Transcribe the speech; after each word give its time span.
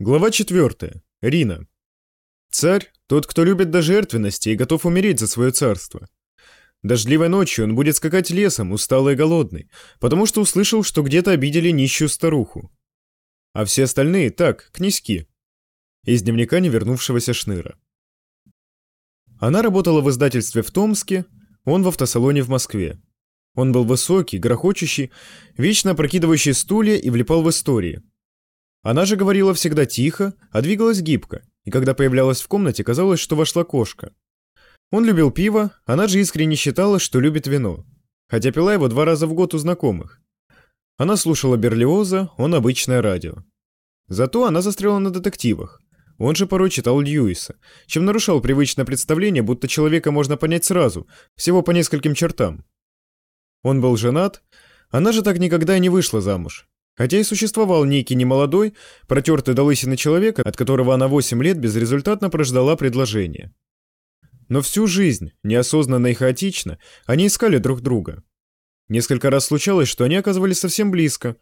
Глава 0.00 0.32
4. 0.32 1.04
Рина. 1.22 1.68
Царь– 2.50 2.90
тот, 3.06 3.28
кто 3.28 3.44
любит 3.44 3.70
до 3.70 3.80
жертвенности 3.80 4.48
и 4.48 4.56
готов 4.56 4.86
умереть 4.86 5.20
за 5.20 5.28
свое 5.28 5.52
царство. 5.52 6.08
Дождливой 6.82 7.28
ночью 7.28 7.64
он 7.64 7.76
будет 7.76 7.94
скакать 7.94 8.30
лесом, 8.30 8.72
усталый 8.72 9.14
и 9.14 9.16
голодный, 9.16 9.70
потому 10.00 10.26
что 10.26 10.40
услышал, 10.40 10.82
что 10.82 11.04
где-то 11.04 11.30
обидели 11.30 11.70
нищую 11.70 12.08
старуху. 12.08 12.72
А 13.52 13.64
все 13.64 13.84
остальные– 13.84 14.30
так, 14.32 14.68
князьки. 14.72 15.28
Из 16.04 16.22
дневника 16.22 16.58
невернувшегося 16.58 17.32
Шныра. 17.32 17.78
Она 19.38 19.62
работала 19.62 20.00
в 20.00 20.10
издательстве 20.10 20.62
в 20.62 20.72
Томске, 20.72 21.24
он 21.64 21.84
в 21.84 21.88
автосалоне 21.88 22.42
в 22.42 22.48
Москве. 22.48 23.00
Он 23.54 23.70
был 23.70 23.84
высокий, 23.84 24.38
грохочущий, 24.38 25.12
вечно 25.56 25.92
опрокидывающий 25.92 26.52
стулья 26.52 26.96
и 26.96 27.10
влипал 27.10 27.44
в 27.44 27.50
истории– 27.50 28.02
она 28.84 29.06
же 29.06 29.16
говорила 29.16 29.54
всегда 29.54 29.86
тихо, 29.86 30.34
а 30.50 30.60
двигалась 30.60 31.00
гибко, 31.00 31.42
и 31.64 31.70
когда 31.70 31.94
появлялась 31.94 32.42
в 32.42 32.48
комнате, 32.48 32.84
казалось, 32.84 33.18
что 33.18 33.34
вошла 33.34 33.64
кошка. 33.64 34.12
Он 34.92 35.06
любил 35.06 35.30
пиво, 35.30 35.72
она 35.86 36.06
же 36.06 36.20
искренне 36.20 36.54
считала, 36.54 36.98
что 36.98 37.18
любит 37.18 37.46
вино, 37.46 37.86
хотя 38.28 38.52
пила 38.52 38.74
его 38.74 38.88
два 38.88 39.06
раза 39.06 39.26
в 39.26 39.32
год 39.32 39.54
у 39.54 39.58
знакомых. 39.58 40.20
Она 40.98 41.16
слушала 41.16 41.56
Берлиоза, 41.56 42.30
он 42.36 42.54
обычное 42.54 43.00
радио. 43.00 43.42
Зато 44.08 44.44
она 44.44 44.60
застряла 44.60 44.98
на 44.98 45.10
детективах. 45.10 45.80
Он 46.18 46.34
же 46.34 46.46
порой 46.46 46.68
читал 46.68 47.00
Льюиса, 47.00 47.56
чем 47.86 48.04
нарушал 48.04 48.42
привычное 48.42 48.84
представление, 48.84 49.42
будто 49.42 49.66
человека 49.66 50.12
можно 50.12 50.36
понять 50.36 50.66
сразу, 50.66 51.08
всего 51.36 51.62
по 51.62 51.70
нескольким 51.70 52.14
чертам. 52.14 52.66
Он 53.62 53.80
был 53.80 53.96
женат, 53.96 54.42
она 54.90 55.10
же 55.10 55.22
так 55.22 55.38
никогда 55.38 55.78
и 55.78 55.80
не 55.80 55.88
вышла 55.88 56.20
замуж, 56.20 56.68
Хотя 56.96 57.18
и 57.18 57.24
существовал 57.24 57.84
некий 57.84 58.14
немолодой, 58.14 58.74
протертый 59.08 59.54
до 59.54 59.64
лысины 59.64 59.96
человека, 59.96 60.42
от 60.42 60.56
которого 60.56 60.94
она 60.94 61.08
8 61.08 61.42
лет 61.42 61.58
безрезультатно 61.58 62.30
прождала 62.30 62.76
предложение. 62.76 63.52
Но 64.48 64.60
всю 64.62 64.86
жизнь, 64.86 65.32
неосознанно 65.42 66.08
и 66.08 66.14
хаотично, 66.14 66.78
они 67.06 67.26
искали 67.26 67.58
друг 67.58 67.80
друга. 67.80 68.22
Несколько 68.88 69.30
раз 69.30 69.46
случалось, 69.46 69.88
что 69.88 70.04
они 70.04 70.16
оказывались 70.16 70.58
совсем 70.58 70.90
близко. 70.90 71.36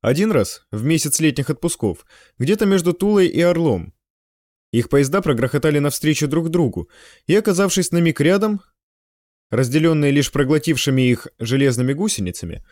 Один 0.00 0.32
раз, 0.32 0.66
в 0.72 0.82
месяц 0.82 1.20
летних 1.20 1.50
отпусков, 1.50 2.04
где-то 2.38 2.66
между 2.66 2.92
Тулой 2.92 3.28
и 3.28 3.40
Орлом. 3.40 3.94
Их 4.72 4.88
поезда 4.88 5.20
прогрохотали 5.20 5.78
навстречу 5.78 6.26
друг 6.26 6.48
другу, 6.48 6.88
и, 7.26 7.36
оказавшись 7.36 7.92
на 7.92 7.98
миг 7.98 8.20
рядом, 8.20 8.62
разделенные 9.50 10.10
лишь 10.10 10.32
проглотившими 10.32 11.02
их 11.02 11.28
железными 11.38 11.92
гусеницами, 11.92 12.64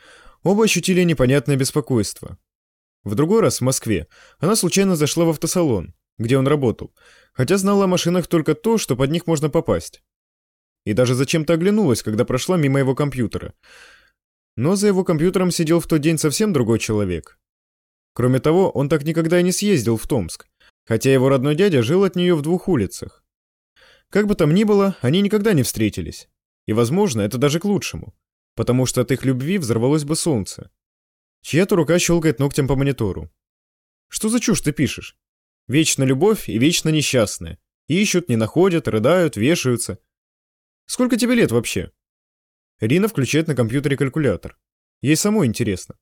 Оба 0.43 0.65
ощутили 0.65 1.03
непонятное 1.03 1.57
беспокойство. 1.57 2.39
В 3.05 3.15
другой 3.15 3.41
раз, 3.41 3.59
в 3.59 3.65
Москве, 3.65 4.09
она 4.39 4.57
случайно 4.57 4.97
зашла 4.97 5.27
в 5.27 5.31
автосалон, 5.31 5.95
где 6.19 6.39
он 6.39 6.47
работал, 6.47 6.95
хотя 7.35 7.59
знала 7.59 7.85
о 7.85 7.89
машинах 7.89 8.27
только 8.27 8.55
то, 8.55 8.79
что 8.79 8.97
под 8.97 9.11
них 9.11 9.27
можно 9.27 9.51
попасть. 9.51 10.03
И 10.87 10.95
даже 10.95 11.15
зачем-то 11.15 11.55
оглянулась, 11.55 12.03
когда 12.03 12.25
прошла 12.25 12.57
мимо 12.57 12.79
его 12.79 12.95
компьютера. 12.95 13.53
Но 14.57 14.77
за 14.77 14.87
его 14.87 15.05
компьютером 15.05 15.51
сидел 15.51 15.79
в 15.79 15.87
тот 15.87 16.01
день 16.01 16.17
совсем 16.17 16.55
другой 16.55 16.79
человек. 16.79 17.39
Кроме 18.15 18.41
того, 18.41 18.71
он 18.71 18.89
так 18.89 19.05
никогда 19.05 19.41
и 19.41 19.43
не 19.43 19.53
съездил 19.53 19.99
в 19.99 20.07
Томск, 20.07 20.47
хотя 20.87 21.13
его 21.13 21.29
родной 21.29 21.55
дядя 21.55 21.83
жил 21.83 22.03
от 22.05 22.17
нее 22.17 22.35
в 22.35 22.43
двух 22.43 22.67
улицах. 22.67 23.25
Как 24.09 24.27
бы 24.27 24.35
там 24.35 24.55
ни 24.55 24.65
было, 24.65 24.97
они 25.03 25.21
никогда 25.21 25.53
не 25.53 25.63
встретились. 25.63 26.29
И, 26.67 26.73
возможно, 26.73 27.21
это 27.21 27.37
даже 27.37 27.61
к 27.61 27.65
лучшему 27.67 28.15
потому 28.55 28.87
что 28.87 29.01
от 29.01 29.13
их 29.13 29.25
любви 29.25 29.59
взорвалось 29.59 30.05
бы 30.05 30.17
солнце. 30.17 30.71
Чья-то 31.43 31.77
рука 31.77 31.99
щелкает 31.99 32.39
ногтем 32.39 32.69
по 32.69 32.77
монитору. 32.77 33.31
Что 34.09 34.29
за 34.29 34.41
чушь 34.41 34.61
ты 34.61 34.73
пишешь? 34.73 35.17
Вечно 35.69 36.03
любовь 36.03 36.49
и 36.49 36.59
вечно 36.59 36.89
несчастная. 36.89 37.59
Ищут, 37.87 38.29
не 38.29 38.37
находят, 38.37 38.89
рыдают, 38.89 39.37
вешаются. 39.37 39.99
Сколько 40.87 41.17
тебе 41.17 41.35
лет 41.35 41.53
вообще? 41.53 41.93
Рина 42.81 43.09
включает 43.09 43.47
на 43.47 43.55
компьютере 43.55 43.97
калькулятор. 43.97 44.59
Ей 45.01 45.17
самой 45.17 45.47
интересно. 45.47 45.97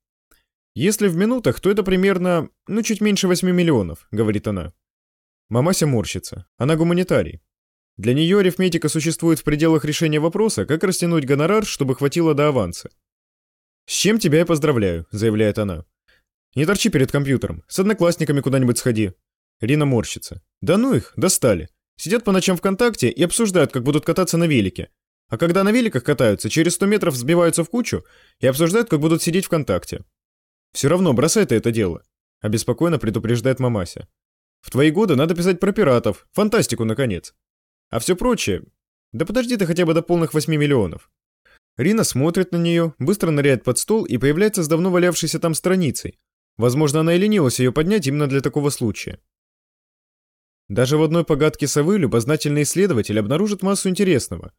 Если 0.75 1.09
в 1.09 1.17
минутах, 1.17 1.61
то 1.61 1.71
это 1.71 1.83
примерно, 1.83 2.51
ну, 2.67 2.83
чуть 2.83 3.01
меньше 3.01 3.27
8 3.27 3.51
миллионов, 3.51 4.07
говорит 4.11 4.47
она. 4.49 4.73
Мамася 5.49 5.87
морщится. 5.87 6.47
Она 6.57 6.77
гуманитарий. 6.77 7.41
Для 7.99 8.15
нее 8.15 8.39
арифметика 8.39 8.89
существует 8.89 9.41
в 9.41 9.45
пределах 9.45 9.85
решения 9.85 10.21
вопроса, 10.21 10.65
как 10.65 10.85
растянуть 10.85 11.25
гонорар, 11.25 11.67
чтобы 11.67 11.97
хватило 11.97 12.33
до 12.33 12.47
аванса. 12.47 12.91
«С 13.87 13.93
чем 13.93 14.21
тебя 14.21 14.39
я 14.39 14.47
поздравляю»,— 14.47 15.07
заявляет 15.11 15.59
она. 15.59 15.85
«Не 16.55 16.65
торчи 16.65 16.91
перед 16.91 17.11
компьютером, 17.11 17.65
с 17.67 17.77
одноклассниками 17.81 18.41
куда-нибудь 18.41 18.79
сходи». 18.79 19.15
Рина 19.61 19.85
морщится. 19.85 20.43
«Да 20.61 20.79
ну 20.79 20.95
их, 20.95 21.13
достали. 21.17 21.71
Сидят 21.97 22.23
по 22.23 22.31
ночам 22.31 22.57
ВКонтакте 22.57 23.11
и 23.11 23.21
обсуждают, 23.25 23.73
как 23.73 23.83
будут 23.83 24.05
кататься 24.05 24.37
на 24.37 24.45
велике. 24.45 24.91
А 25.29 25.37
когда 25.37 25.65
на 25.65 25.73
великах 25.73 26.05
катаются, 26.05 26.49
через 26.49 26.75
100 26.75 26.87
метров 26.87 27.17
сбиваются 27.17 27.65
в 27.65 27.69
кучу 27.69 28.05
и 28.39 28.47
обсуждают, 28.47 28.89
как 28.89 29.01
будут 29.01 29.23
сидеть 29.23 29.47
ВКонтакте. 29.47 30.05
Все 30.73 30.87
равно 30.87 31.13
бросай 31.15 31.47
ты 31.47 31.57
это 31.57 31.73
дело»,— 31.73 32.05
обеспокоенно 32.41 33.01
предупреждает 33.01 33.59
мамася. 33.59 34.07
«В 34.61 34.71
твои 34.71 34.93
годы 34.93 35.17
надо 35.17 35.35
писать 35.35 35.59
про 35.59 35.73
пиратов, 35.73 36.29
фантастику, 36.33 36.85
наконец. 36.85 37.35
А 37.91 37.99
все 37.99 38.17
прочее... 38.17 38.65
Да 39.13 39.25
подожди 39.25 39.57
ты 39.57 39.65
хотя 39.65 39.87
бы 39.87 39.95
до 39.95 40.03
полных 40.03 40.35
8 40.35 40.55
миллионов. 40.55 41.11
Рина 41.79 42.05
смотрит 42.05 42.53
на 42.53 42.59
нее, 42.59 42.95
быстро 42.99 43.31
ныряет 43.31 43.65
под 43.65 43.79
стол 43.79 44.05
и 44.05 44.19
появляется 44.19 44.63
с 44.63 44.69
давно 44.69 44.91
валявшейся 44.91 45.39
там 45.39 45.55
страницей. 45.55 46.19
Возможно, 46.59 47.01
она 47.01 47.15
и 47.15 47.19
ленилась 47.19 47.59
ее 47.59 47.73
поднять 47.73 48.07
именно 48.07 48.27
для 48.27 48.43
такого 48.43 48.69
случая. 48.69 49.21
Даже 50.69 50.99
в 50.99 51.03
одной 51.03 51.25
погадке 51.25 51.67
совы 51.67 51.99
любознательный 51.99 52.65
исследователь 52.65 53.19
обнаружит 53.19 53.63
массу 53.63 53.89
интересного. 53.89 54.53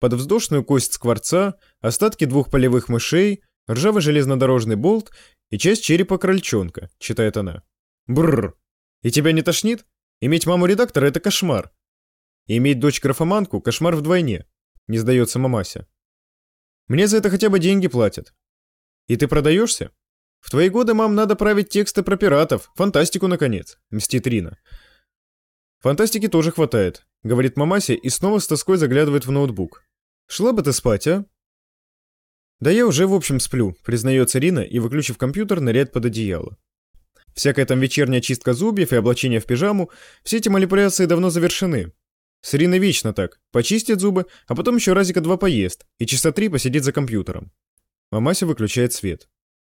Подвздошную 0.00 0.64
кость 0.64 0.92
скворца, 0.92 1.54
остатки 1.80 2.26
двух 2.26 2.50
полевых 2.50 2.88
мышей, 2.88 3.42
ржавый 3.70 4.02
железнодорожный 4.02 4.76
болт 4.76 5.12
и 5.50 5.58
часть 5.58 5.84
черепа 5.84 6.18
крольчонка, 6.18 6.90
читает 6.98 7.36
она. 7.36 7.62
Бррр. 8.06 8.54
И 9.02 9.10
тебя 9.10 9.32
не 9.32 9.42
тошнит? 9.42 9.86
Иметь 10.20 10.46
маму 10.46 10.66
редактора— 10.66 11.06
это 11.06 11.20
кошмар. 11.20 11.72
Иметь 12.54 12.80
дочь-графоманку– 12.80 13.60
кошмар 13.62 13.96
вдвойне, 13.96 14.44
не 14.86 14.98
сдается 14.98 15.38
мамася. 15.38 15.86
Мне 16.86 17.06
за 17.06 17.16
это 17.16 17.30
хотя 17.30 17.48
бы 17.48 17.58
деньги 17.58 17.88
платят. 17.88 18.34
И 19.06 19.16
ты 19.16 19.26
продаешься? 19.26 19.90
В 20.38 20.50
твои 20.50 20.68
годы, 20.68 20.92
мам, 20.92 21.14
надо 21.14 21.34
править 21.34 21.70
тексты 21.70 22.02
про 22.02 22.18
пиратов, 22.18 22.70
фантастику, 22.74 23.26
наконец, 23.26 23.78
мстит 23.88 24.26
Рина. 24.26 24.58
Фантастики 25.78 26.28
тоже 26.28 26.52
хватает, 26.52 27.06
говорит 27.22 27.56
мамася 27.56 27.94
и 27.94 28.10
снова 28.10 28.38
с 28.38 28.46
тоской 28.46 28.76
заглядывает 28.76 29.24
в 29.24 29.30
ноутбук. 29.30 29.82
Шла 30.26 30.52
бы 30.52 30.62
ты 30.62 30.74
спать, 30.74 31.06
а? 31.06 31.24
Да 32.60 32.70
я 32.70 32.86
уже, 32.86 33.06
в 33.06 33.14
общем, 33.14 33.40
сплю, 33.40 33.78
признается 33.82 34.38
Рина 34.38 34.60
и, 34.60 34.78
выключив 34.78 35.16
компьютер, 35.16 35.60
ныряет 35.60 35.90
под 35.90 36.04
одеяло. 36.04 36.58
Всякая 37.32 37.64
там 37.64 37.80
вечерняя 37.80 38.20
чистка 38.20 38.52
зубьев 38.52 38.92
и 38.92 38.96
облачение 38.96 39.40
в 39.40 39.46
пижаму, 39.46 39.90
все 40.22 40.36
эти 40.36 40.50
манипуляции 40.50 41.06
давно 41.06 41.30
завершены. 41.30 41.94
С 42.42 42.54
Ириной 42.54 42.80
вечно 42.80 43.14
так. 43.14 43.40
Почистит 43.52 44.00
зубы, 44.00 44.26
а 44.46 44.54
потом 44.54 44.76
еще 44.76 44.92
разика 44.92 45.20
два 45.20 45.36
поест 45.36 45.86
и 45.98 46.06
часа 46.06 46.32
три 46.32 46.48
посидит 46.48 46.84
за 46.84 46.92
компьютером. 46.92 47.52
Мамася 48.10 48.46
выключает 48.46 48.92
свет. 48.92 49.28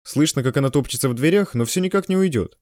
Слышно, 0.03 0.43
как 0.43 0.57
она 0.57 0.69
топчется 0.69 1.07
в 1.07 1.13
дверях, 1.13 1.53
но 1.53 1.63
все 1.65 1.79
никак 1.79 2.09
не 2.09 2.17
уйдет. 2.17 2.59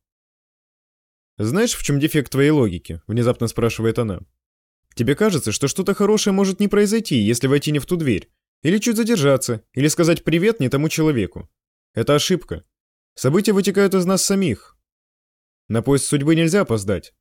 «Знаешь, 1.38 1.74
в 1.74 1.84
чем 1.84 2.00
дефект 2.00 2.32
твоей 2.32 2.52
логики?»– 2.52 3.02
внезапно 3.08 3.48
спрашивает 3.48 3.98
она. 3.98 4.20
«Тебе 4.94 5.16
кажется, 5.16 5.52
что 5.52 5.68
что-то 5.68 5.96
хорошее 5.96 6.34
может 6.34 6.60
не 6.60 6.68
произойти, 6.68 7.16
если 7.16 7.48
войти 7.48 7.72
не 7.72 7.80
в 7.80 7.86
ту 7.86 7.96
дверь, 7.96 8.30
или 8.62 8.78
чуть 8.78 8.98
задержаться, 8.98 9.64
или 9.74 9.88
сказать 9.88 10.24
привет 10.24 10.60
не 10.60 10.70
тому 10.70 10.90
человеку. 10.90 11.50
Это 11.94 12.16
ошибка. 12.16 12.64
События 13.16 13.54
вытекают 13.54 13.96
из 13.96 14.06
нас 14.06 14.24
самих. 14.24 14.78
На 15.70 15.82
поезд 15.82 16.06
судьбы 16.06 16.36
нельзя 16.36 16.62
опоздать, 16.62 17.14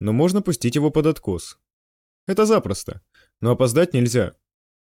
но 0.00 0.12
можно 0.12 0.42
пустить 0.42 0.74
его 0.74 0.90
под 0.90 1.06
откос. 1.06 1.58
Это 2.28 2.44
запросто. 2.44 3.00
Но 3.40 3.50
опоздать 3.52 3.94
нельзя. 3.94 4.36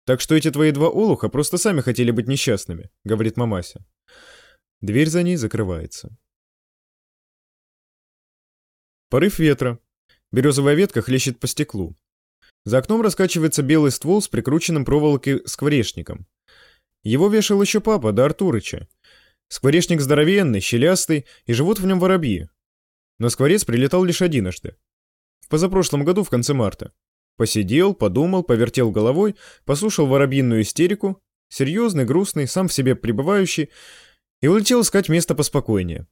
Так 0.05 0.21
что 0.21 0.35
эти 0.35 0.51
твои 0.51 0.71
два 0.71 0.89
олуха 0.89 1.29
просто 1.29 1.57
сами 1.57 1.81
хотели 1.81 2.11
быть 2.11 2.27
несчастными, 2.27 2.91
говорит 3.05 3.37
мамася. 3.37 3.85
Дверь 4.81 5.09
за 5.09 5.23
ней 5.23 5.37
закрывается. 5.37 6.15
Порыв 9.09 9.39
ветра. 9.39 9.79
Березовая 10.31 10.75
ветка 10.75 11.01
хлещет 11.01 11.39
по 11.39 11.47
стеклу. 11.47 11.95
За 12.65 12.79
окном 12.79 13.01
раскачивается 13.01 13.63
белый 13.63 13.91
ствол 13.91 14.21
с 14.21 14.27
прикрученным 14.27 14.83
проволокой 14.83 15.41
скворечником. 15.47 16.27
Его 17.03 17.29
вешал 17.29 17.61
еще 17.61 17.79
папа, 17.79 18.11
да 18.11 18.25
Артурыча. 18.25 18.89
Скворечник 19.47 20.01
здоровенный, 20.01 20.59
щелястый, 20.59 21.25
и 21.45 21.53
живут 21.53 21.79
в 21.79 21.85
нем 21.85 22.01
воробьи. 22.01 22.49
Но 23.19 23.29
скворец 23.29 23.63
прилетал 23.63 24.03
лишь 24.03 24.21
одиножды. 24.21 24.75
В 25.39 25.47
позапрошлом 25.47 26.03
году 26.03 26.25
в 26.25 26.29
конце 26.29 26.53
марта. 26.53 26.91
Посидел, 27.37 27.93
подумал, 27.93 28.43
повертел 28.43 28.91
головой, 28.91 29.35
послушал 29.63 30.07
воробьиную 30.07 30.63
истерику, 30.63 31.21
серьезный, 31.49 32.03
грустный, 32.03 32.47
сам 32.47 32.67
в 32.67 32.73
себе 32.73 32.95
пребывающий, 32.95 33.69
и 34.41 34.47
улетел 34.47 34.81
искать 34.81 35.07
место 35.07 35.35
поспокойнее. 35.35 36.07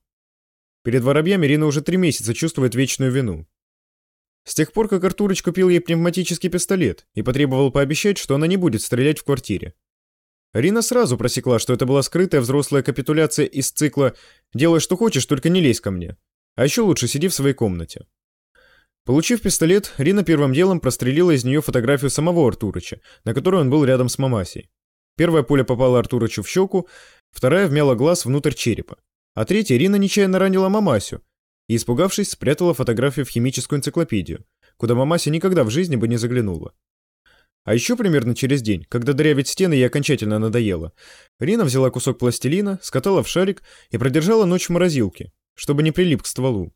Перед 0.83 1.01
воробьями 1.01 1.47
Рина 1.47 1.65
уже 1.65 1.81
три 1.81 1.97
месяца 1.97 2.35
чувствует 2.35 2.75
вечную 2.75 3.11
вину. 3.11 3.47
С 4.43 4.53
тех 4.53 4.71
пор, 4.71 4.87
как 4.87 5.03
Артурыч 5.03 5.41
купил 5.41 5.69
ей 5.69 5.79
пневматический 5.79 6.49
пистолет 6.49 7.07
и 7.15 7.23
потребовал 7.23 7.71
пообещать, 7.71 8.19
что 8.19 8.35
она 8.35 8.45
не 8.45 8.57
будет 8.57 8.83
стрелять 8.83 9.17
в 9.17 9.23
квартире. 9.23 9.73
Рина 10.53 10.83
сразу 10.83 11.17
просекла, 11.17 11.57
что 11.57 11.73
это 11.73 11.87
была 11.87 12.03
скрытая 12.03 12.39
взрослая 12.39 12.83
капитуляция 12.83 13.47
из 13.47 13.71
цикла 13.71 14.15
«делай 14.53 14.79
что 14.79 14.95
хочешь, 14.95 15.25
только 15.25 15.49
не 15.49 15.59
лезь 15.59 15.81
ко 15.81 15.89
мне». 15.89 16.17
А 16.55 16.63
еще 16.63 16.81
лучше 16.81 17.07
сиди 17.07 17.27
в 17.27 17.33
своей 17.33 17.55
комнате. 17.55 18.05
Получив 19.05 19.41
пистолет, 19.41 19.93
Рина 19.99 20.23
первым 20.23 20.51
делом 20.51 20.79
прострелила 20.79 21.29
из 21.29 21.43
нее 21.43 21.61
фотографию 21.61 22.09
самого 22.09 22.47
Артурыча, 22.47 23.01
на 23.23 23.35
которой 23.35 23.61
он 23.61 23.69
был 23.69 23.85
рядом 23.85 24.09
с 24.09 24.17
Мамасей. 24.17 24.71
Первая 25.15 25.43
пуля 25.43 25.63
попала 25.63 25.99
Артурычу 25.99 26.41
в 26.41 26.49
щеку, 26.49 26.87
вторая 27.31 27.67
вмяла 27.67 27.93
глаз 27.93 28.25
внутрь 28.25 28.53
черепа, 28.53 28.97
а 29.35 29.45
третья 29.45 29.77
Рина 29.77 29.97
нечаянно 29.97 30.39
ранила 30.39 30.69
Мамасю 30.69 31.21
и, 31.67 31.75
испугавшись, 31.75 32.31
спрятала 32.31 32.73
фотографию 32.73 33.27
в 33.27 33.29
химическую 33.29 33.77
энциклопедию, 33.77 34.43
куда 34.77 34.95
Мамася 34.95 35.29
никогда 35.29 35.63
в 35.63 35.69
жизни 35.69 35.95
бы 35.95 36.07
не 36.07 36.17
заглянула. 36.17 36.73
А 37.63 37.75
еще 37.75 37.95
примерно 37.95 38.33
через 38.33 38.63
день, 38.63 38.85
когда 38.89 39.13
дырявить 39.13 39.47
стены 39.47 39.73
ей 39.75 39.85
окончательно 39.85 40.39
надоело, 40.39 40.93
Рина 41.39 41.63
взяла 41.63 41.91
кусок 41.91 42.17
пластилина, 42.17 42.79
скатала 42.81 43.21
в 43.21 43.27
шарик 43.27 43.61
и 43.91 43.99
продержала 43.99 44.45
ночь 44.45 44.65
в 44.65 44.69
морозилке, 44.71 45.31
чтобы 45.53 45.83
не 45.83 45.91
прилип 45.91 46.23
к 46.23 46.27
стволу. 46.27 46.73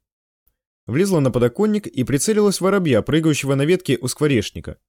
Влезла 0.89 1.19
на 1.19 1.29
подоконник 1.29 1.85
и 1.85 2.03
прицелилась 2.03 2.57
в 2.57 2.61
воробья, 2.61 3.03
прыгающего 3.03 3.53
на 3.53 3.63
ветке 3.63 3.99
у 4.01 4.07
скворечника. 4.07 4.79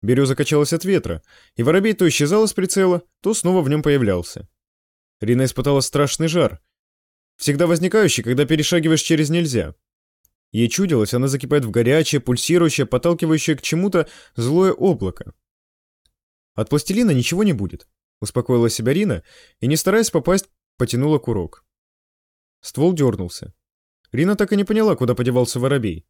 Береза 0.00 0.36
качалась 0.36 0.72
от 0.72 0.84
ветра, 0.84 1.24
и 1.56 1.64
воробей 1.64 1.94
то 1.94 2.08
исчезал 2.08 2.44
из 2.44 2.52
прицела, 2.52 3.02
то 3.20 3.34
снова 3.34 3.60
в 3.60 3.68
нем 3.68 3.82
появлялся. 3.82 4.48
Рина 5.20 5.44
испытала 5.44 5.80
страшный 5.80 6.28
жар, 6.28 6.62
всегда 7.36 7.66
возникающий, 7.66 8.22
когда 8.22 8.44
перешагиваешь 8.44 9.02
через 9.02 9.28
нельзя. 9.28 9.74
Ей 10.52 10.68
чудилось, 10.68 11.14
она 11.14 11.26
закипает 11.26 11.64
в 11.64 11.70
горячее, 11.72 12.20
пульсирующее, 12.20 12.86
подталкивающее 12.86 13.56
к 13.56 13.62
чему-то 13.62 14.08
злое 14.36 14.72
облако. 14.72 15.34
От 16.54 16.68
пластилина 16.68 17.10
ничего 17.10 17.42
не 17.42 17.54
будет, 17.54 17.88
успокоила 18.20 18.70
себя 18.70 18.92
Рина 18.92 19.24
и, 19.58 19.66
не 19.66 19.74
стараясь 19.74 20.12
попасть, 20.12 20.48
потянула 20.76 21.18
курок. 21.18 21.64
Ствол 22.60 22.92
дернулся. 22.92 23.52
Рина 24.14 24.36
так 24.36 24.52
и 24.52 24.56
не 24.56 24.62
поняла, 24.62 24.94
куда 24.94 25.16
подевался 25.16 25.58
воробей. 25.58 26.06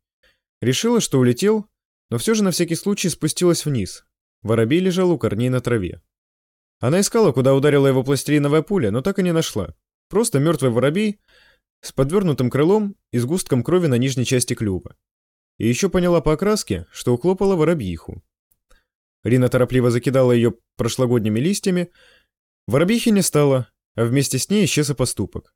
Решила, 0.61 1.01
что 1.01 1.19
улетел, 1.19 1.71
но 2.11 2.19
все 2.19 2.35
же 2.35 2.45
на 2.45 2.51
всякий 2.51 2.75
случай 2.75 3.09
спустилась 3.09 3.65
вниз. 3.65 4.05
Воробей 4.43 4.81
лежал 4.81 5.11
у 5.11 5.17
корней 5.17 5.49
на 5.49 5.63
траве. 5.63 6.03
Она 6.81 7.01
искала, 7.01 7.33
куда 7.33 7.55
ударила 7.55 7.87
его 7.87 8.05
пластилиновая 8.05 8.61
пуля, 8.61 8.91
но 8.91 9.01
так 9.01 9.19
и 9.19 9.23
не 9.23 9.33
нашла. 9.33 9.75
Просто 10.11 10.39
мертвый 10.39 10.71
воробей 10.71 11.19
с 11.81 11.93
подвернутым 11.93 12.51
крылом 12.51 12.95
и 13.11 13.17
с 13.17 13.25
густком 13.25 13.63
крови 13.63 13.87
на 13.87 13.97
нижней 13.97 14.27
части 14.27 14.53
клюва. 14.53 14.97
И 15.57 15.67
еще 15.67 15.89
поняла 15.89 16.21
по 16.21 16.35
окраске, 16.35 16.87
что 16.93 17.15
уклопала 17.15 17.57
воробьиху. 17.57 18.23
Рина 19.23 19.49
торопливо 19.49 19.91
закидала 19.91 20.33
ее 20.33 20.53
прошлогодними 20.77 21.41
листьями. 21.41 21.91
Воробьихи 22.67 23.09
не 23.09 23.23
стало, 23.23 23.71
а 23.95 24.05
вместе 24.05 24.39
с 24.39 24.51
ней 24.51 24.67
исчез 24.67 24.91
и 24.91 24.95
поступок. 24.95 25.55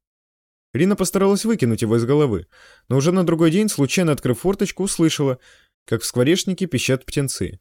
Рина 0.75 0.97
постаралась 0.97 1.45
выкинуть 1.45 1.83
его 1.83 1.97
из 1.97 2.05
головы, 2.05 2.47
но 2.89 2.97
уже 2.97 3.11
на 3.13 3.25
другой 3.25 3.51
день, 3.51 3.69
случайно 3.69 4.13
открыв 4.13 4.41
форточку, 4.41 4.83
услышала, 4.83 5.39
как 5.87 6.03
в 6.03 6.05
скворечнике 6.05 6.67
пищат 6.67 7.07
птенцы. 7.07 7.61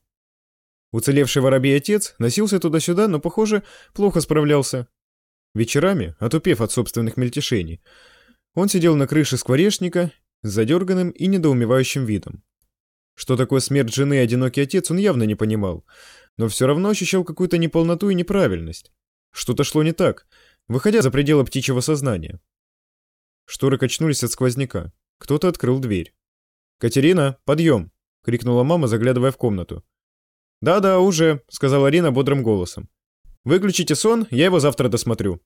Уцелевший 0.92 1.42
воробей 1.42 1.78
отец 1.78 2.16
носился 2.20 2.60
туда-сюда, 2.60 3.08
но, 3.08 3.20
похоже, 3.20 3.64
плохо 3.94 4.22
справлялся. 4.22 4.88
Вечерами, 5.54 6.16
отупев 6.20 6.62
от 6.62 6.72
собственных 6.72 7.18
мельтешений, 7.18 7.82
он 8.54 8.70
сидел 8.70 8.96
на 8.96 9.08
крыше 9.08 9.38
скворечника 9.38 10.12
с 10.44 10.50
задерганным 10.50 11.12
и 11.12 11.28
недоумевающим 11.28 12.06
видом. 12.06 12.44
Что 13.16 13.36
такое 13.36 13.62
смерть 13.62 13.94
жены 13.94 14.16
и 14.16 14.18
одинокий 14.18 14.62
отец, 14.62 14.92
он 14.92 14.98
явно 14.98 15.24
не 15.24 15.36
понимал, 15.36 15.86
но 16.38 16.48
все 16.48 16.68
равно 16.68 16.90
ощущал 16.90 17.24
какую-то 17.24 17.58
неполноту 17.58 18.10
и 18.10 18.16
неправильность. 18.16 18.92
Что-то 19.32 19.64
шло 19.64 19.82
не 19.84 19.92
так, 19.92 20.28
выходя 20.68 21.02
за 21.02 21.10
пределы 21.10 21.44
птичьего 21.44 21.80
сознания. 21.80 22.40
Шторы 23.48 23.78
качнулись 23.78 24.24
от 24.24 24.32
сквозняка. 24.32 24.92
Кто-то 25.20 25.48
открыл 25.48 25.80
дверь. 25.80 26.14
«Катерина, 26.80 27.38
подъем!»— 27.46 27.92
крикнула 28.24 28.64
мама, 28.64 28.88
заглядывая 28.88 29.32
в 29.32 29.38
комнату. 29.38 29.86
«Да-да, 30.62 31.00
уже»,— 31.00 31.42
сказала 31.50 31.88
Рина 31.88 32.12
бодрым 32.12 32.44
голосом. 32.44 32.90
«Выключите 33.46 33.96
сон, 33.96 34.28
я 34.32 34.46
его 34.46 34.60
завтра 34.60 34.90
досмотрю». 34.90 35.42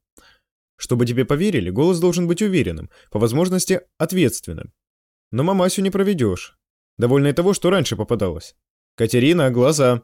Чтобы 0.78 1.06
тебе 1.06 1.26
поверили, 1.26 1.70
голос 1.70 2.00
должен 2.00 2.28
быть 2.28 2.42
уверенным, 2.42 2.90
по 3.12 3.20
возможности 3.20 3.82
ответственным. 4.00 4.74
Но 5.30 5.44
мамасю 5.44 5.84
не 5.84 5.92
проведешь. 5.92 6.58
Довольно 6.98 7.28
и 7.28 7.34
того, 7.34 7.54
что 7.54 7.70
раньше 7.70 7.96
попадалось. 7.96 8.56
«Катерина, 8.96 9.52
глаза!» 9.52 10.02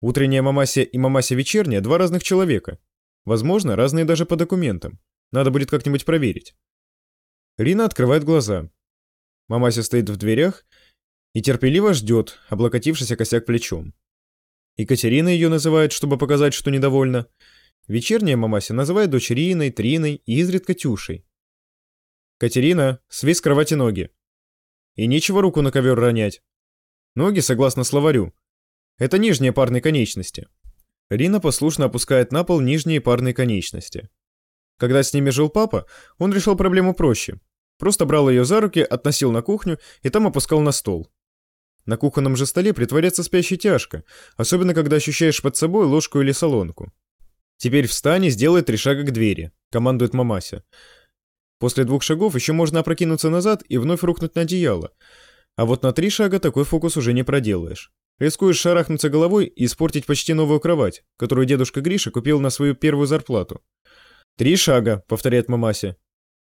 Утренняя 0.00 0.40
мамася 0.40 0.80
и 0.80 0.96
мамася 0.96 1.34
вечерняя– 1.34 1.80
два 1.82 1.98
разных 1.98 2.22
человека. 2.22 2.78
Возможно, 3.26 3.76
разные 3.76 4.06
даже 4.06 4.24
по 4.24 4.36
документам. 4.36 4.98
Надо 5.32 5.50
будет 5.50 5.70
как-нибудь 5.70 6.04
проверить. 6.04 6.54
Рина 7.58 7.86
открывает 7.86 8.22
глаза. 8.22 8.70
Мамася 9.48 9.82
стоит 9.82 10.08
в 10.08 10.16
дверях 10.16 10.64
и 11.34 11.42
терпеливо 11.42 11.94
ждет, 11.94 12.38
облокотившись 12.48 13.10
о 13.10 13.16
косяк 13.16 13.46
плечом. 13.46 13.94
Екатерина 14.76 15.28
ее 15.28 15.48
называет, 15.48 15.92
чтобы 15.92 16.18
показать, 16.18 16.54
что 16.54 16.70
недовольна. 16.70 17.26
Вечерняя 17.88 18.36
мамася 18.36 18.74
называет 18.74 19.10
дочь 19.10 19.30
Риной, 19.30 19.70
Триной 19.70 20.22
и 20.24 20.38
изредка 20.38 20.74
Тюшей. 20.74 21.26
«Катерина, 22.38 23.00
свись 23.08 23.38
с 23.38 23.40
кровати 23.40 23.74
ноги». 23.74 24.10
И 24.94 25.06
нечего 25.06 25.42
руку 25.42 25.62
на 25.62 25.70
ковер 25.70 25.98
ронять. 25.98 26.42
Ноги, 27.14 27.40
согласно 27.40 27.84
словарю, 27.84 28.34
это 28.98 29.18
нижние 29.18 29.52
парные 29.52 29.80
конечности. 29.80 30.48
Рина 31.08 31.40
послушно 31.40 31.86
опускает 31.86 32.32
на 32.32 32.44
пол 32.44 32.60
нижние 32.60 33.00
парные 33.00 33.34
конечности. 33.34 34.10
Когда 34.82 35.04
с 35.04 35.14
ними 35.14 35.30
жил 35.30 35.48
папа, 35.48 35.86
он 36.18 36.32
решил 36.32 36.56
проблему 36.56 36.92
проще. 36.92 37.38
Просто 37.78 38.04
брал 38.04 38.28
ее 38.28 38.44
за 38.44 38.60
руки, 38.60 38.80
относил 38.80 39.30
на 39.30 39.40
кухню 39.40 39.78
и 40.02 40.08
там 40.08 40.26
опускал 40.26 40.60
на 40.60 40.72
стол. 40.72 41.08
На 41.86 41.96
кухонном 41.96 42.34
же 42.34 42.46
столе 42.46 42.74
притворяться 42.74 43.22
спящей 43.22 43.56
тяжко, 43.56 44.02
особенно 44.36 44.74
когда 44.74 44.96
ощущаешь 44.96 45.40
под 45.40 45.56
собой 45.56 45.86
ложку 45.86 46.20
или 46.20 46.32
солонку. 46.32 46.92
«Теперь 47.58 47.86
встань 47.86 48.24
и 48.24 48.30
сделай 48.30 48.62
три 48.62 48.76
шага 48.76 49.04
к 49.04 49.12
двери»,— 49.12 49.52
командует 49.70 50.14
мамася. 50.14 50.64
После 51.60 51.84
двух 51.84 52.02
шагов 52.02 52.34
еще 52.34 52.52
можно 52.52 52.80
опрокинуться 52.80 53.30
назад 53.30 53.62
и 53.68 53.78
вновь 53.78 54.02
рухнуть 54.02 54.34
на 54.34 54.40
одеяло. 54.40 54.90
А 55.54 55.64
вот 55.64 55.84
на 55.84 55.92
три 55.92 56.10
шага 56.10 56.40
такой 56.40 56.64
фокус 56.64 56.96
уже 56.96 57.12
не 57.12 57.22
проделаешь. 57.22 57.92
Рискуешь 58.18 58.58
шарахнуться 58.58 59.10
головой 59.10 59.46
и 59.46 59.66
испортить 59.66 60.06
почти 60.06 60.34
новую 60.34 60.58
кровать, 60.58 61.04
которую 61.16 61.46
дедушка 61.46 61.82
Гриша 61.82 62.10
купил 62.10 62.40
на 62.40 62.50
свою 62.50 62.74
первую 62.74 63.06
зарплату. 63.06 63.62
«Три 64.36 64.56
шага»,— 64.56 65.04
повторяет 65.08 65.48
мамася. 65.48 65.96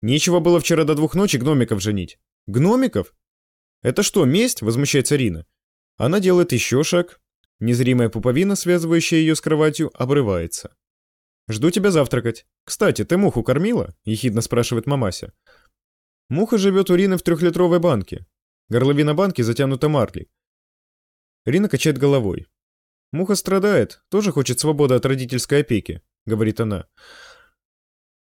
«Нечего 0.03 0.41
было 0.41 0.61
вчера 0.61 0.85
до 0.85 0.95
двух 0.95 1.15
ночи 1.15 1.37
гномиков 1.37 1.81
женить». 1.81 2.19
«Гномиков?» 2.47 3.15
«Это 3.83 4.03
что, 4.03 4.25
месть?»— 4.25 4.63
возмущается 4.63 5.17
Рина. 5.17 5.47
Она 5.97 6.21
делает 6.21 6.53
еще 6.53 6.83
шаг. 6.83 7.21
Незримая 7.59 8.09
пуповина, 8.09 8.57
связывающая 8.57 9.19
ее 9.19 9.35
с 9.35 9.41
кроватью, 9.41 9.91
обрывается. 9.95 10.75
«Жду 11.49 11.71
тебя 11.71 11.91
завтракать. 11.91 12.47
Кстати, 12.65 13.05
ты 13.05 13.17
муху 13.17 13.43
кормила?»— 13.43 13.95
ехидно 14.05 14.41
спрашивает 14.41 14.87
мамася. 14.87 15.33
Муха 16.29 16.59
живет 16.59 16.91
у 16.91 16.95
Рины 16.95 17.17
в 17.17 17.23
трехлитровой 17.23 17.81
банке. 17.81 18.27
Горловина 18.69 19.15
банки 19.15 19.43
затянута 19.43 19.89
марлей. 19.89 20.31
Рина 21.45 21.69
качает 21.69 21.99
головой. 21.99 22.47
«Муха 23.13 23.35
страдает, 23.35 24.03
тоже 24.09 24.31
хочет 24.31 24.61
свободы 24.61 24.95
от 24.95 25.05
родительской 25.05 25.63
опеки»,— 25.63 26.03
говорит 26.27 26.61
она. 26.61 26.87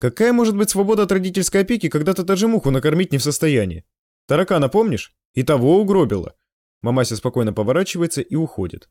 Какая 0.04 0.34
может 0.34 0.54
быть 0.54 0.68
свобода 0.68 1.04
от 1.04 1.12
родительской 1.12 1.62
опеки, 1.62 1.88
когда 1.88 2.12
ты 2.12 2.24
даже 2.24 2.46
муху 2.46 2.70
накормить 2.70 3.10
не 3.10 3.16
в 3.16 3.22
состоянии? 3.22 3.86
Таракана 4.28 4.68
помнишь? 4.68 5.14
И 5.32 5.42
того 5.42 5.80
угробила. 5.80 6.34
Мамася 6.82 7.16
спокойно 7.16 7.54
поворачивается 7.54 8.20
и 8.20 8.34
уходит. 8.34 8.90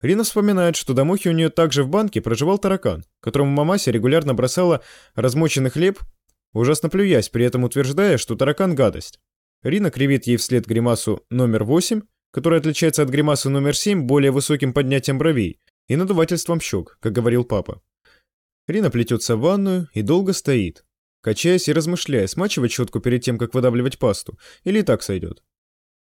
Рина 0.00 0.24
вспоминает, 0.24 0.76
что 0.76 0.94
до 0.94 1.04
мухи 1.04 1.28
у 1.28 1.32
нее 1.32 1.50
также 1.50 1.84
в 1.84 1.90
банке 1.90 2.22
проживал 2.22 2.56
таракан, 2.56 3.04
которому 3.20 3.50
мамася 3.50 3.90
регулярно 3.90 4.32
бросала 4.32 4.82
размоченный 5.14 5.68
хлеб, 5.68 5.98
ужасно 6.54 6.88
плюясь, 6.88 7.28
при 7.28 7.44
этом 7.44 7.64
утверждая, 7.64 8.16
что 8.16 8.34
таракан– 8.34 8.74
гадость. 8.74 9.20
Рина 9.62 9.90
кривит 9.90 10.26
ей 10.26 10.38
вслед 10.38 10.64
гримасу 10.64 11.26
номер 11.28 11.64
8, 11.64 12.00
которая 12.30 12.60
отличается 12.60 13.02
от 13.02 13.10
гримасы 13.10 13.50
номер 13.50 13.76
7 13.76 14.06
более 14.06 14.30
высоким 14.30 14.72
поднятием 14.72 15.18
бровей 15.18 15.60
и 15.88 15.96
надувательством 15.96 16.58
щек, 16.58 16.96
как 17.02 17.12
говорил 17.12 17.44
папа. 17.44 17.82
Рина 18.66 18.90
плетется 18.90 19.36
в 19.36 19.40
ванную 19.40 19.88
и 19.92 20.02
долго 20.02 20.32
стоит, 20.32 20.84
качаясь 21.20 21.68
и 21.68 21.72
размышляя, 21.72 22.26
смачивать 22.26 22.72
щетку 22.72 23.00
перед 23.00 23.22
тем, 23.22 23.38
как 23.38 23.54
выдавливать 23.54 23.98
пасту, 23.98 24.38
или 24.64 24.80
и 24.80 24.82
так 24.82 25.02
сойдет. 25.02 25.42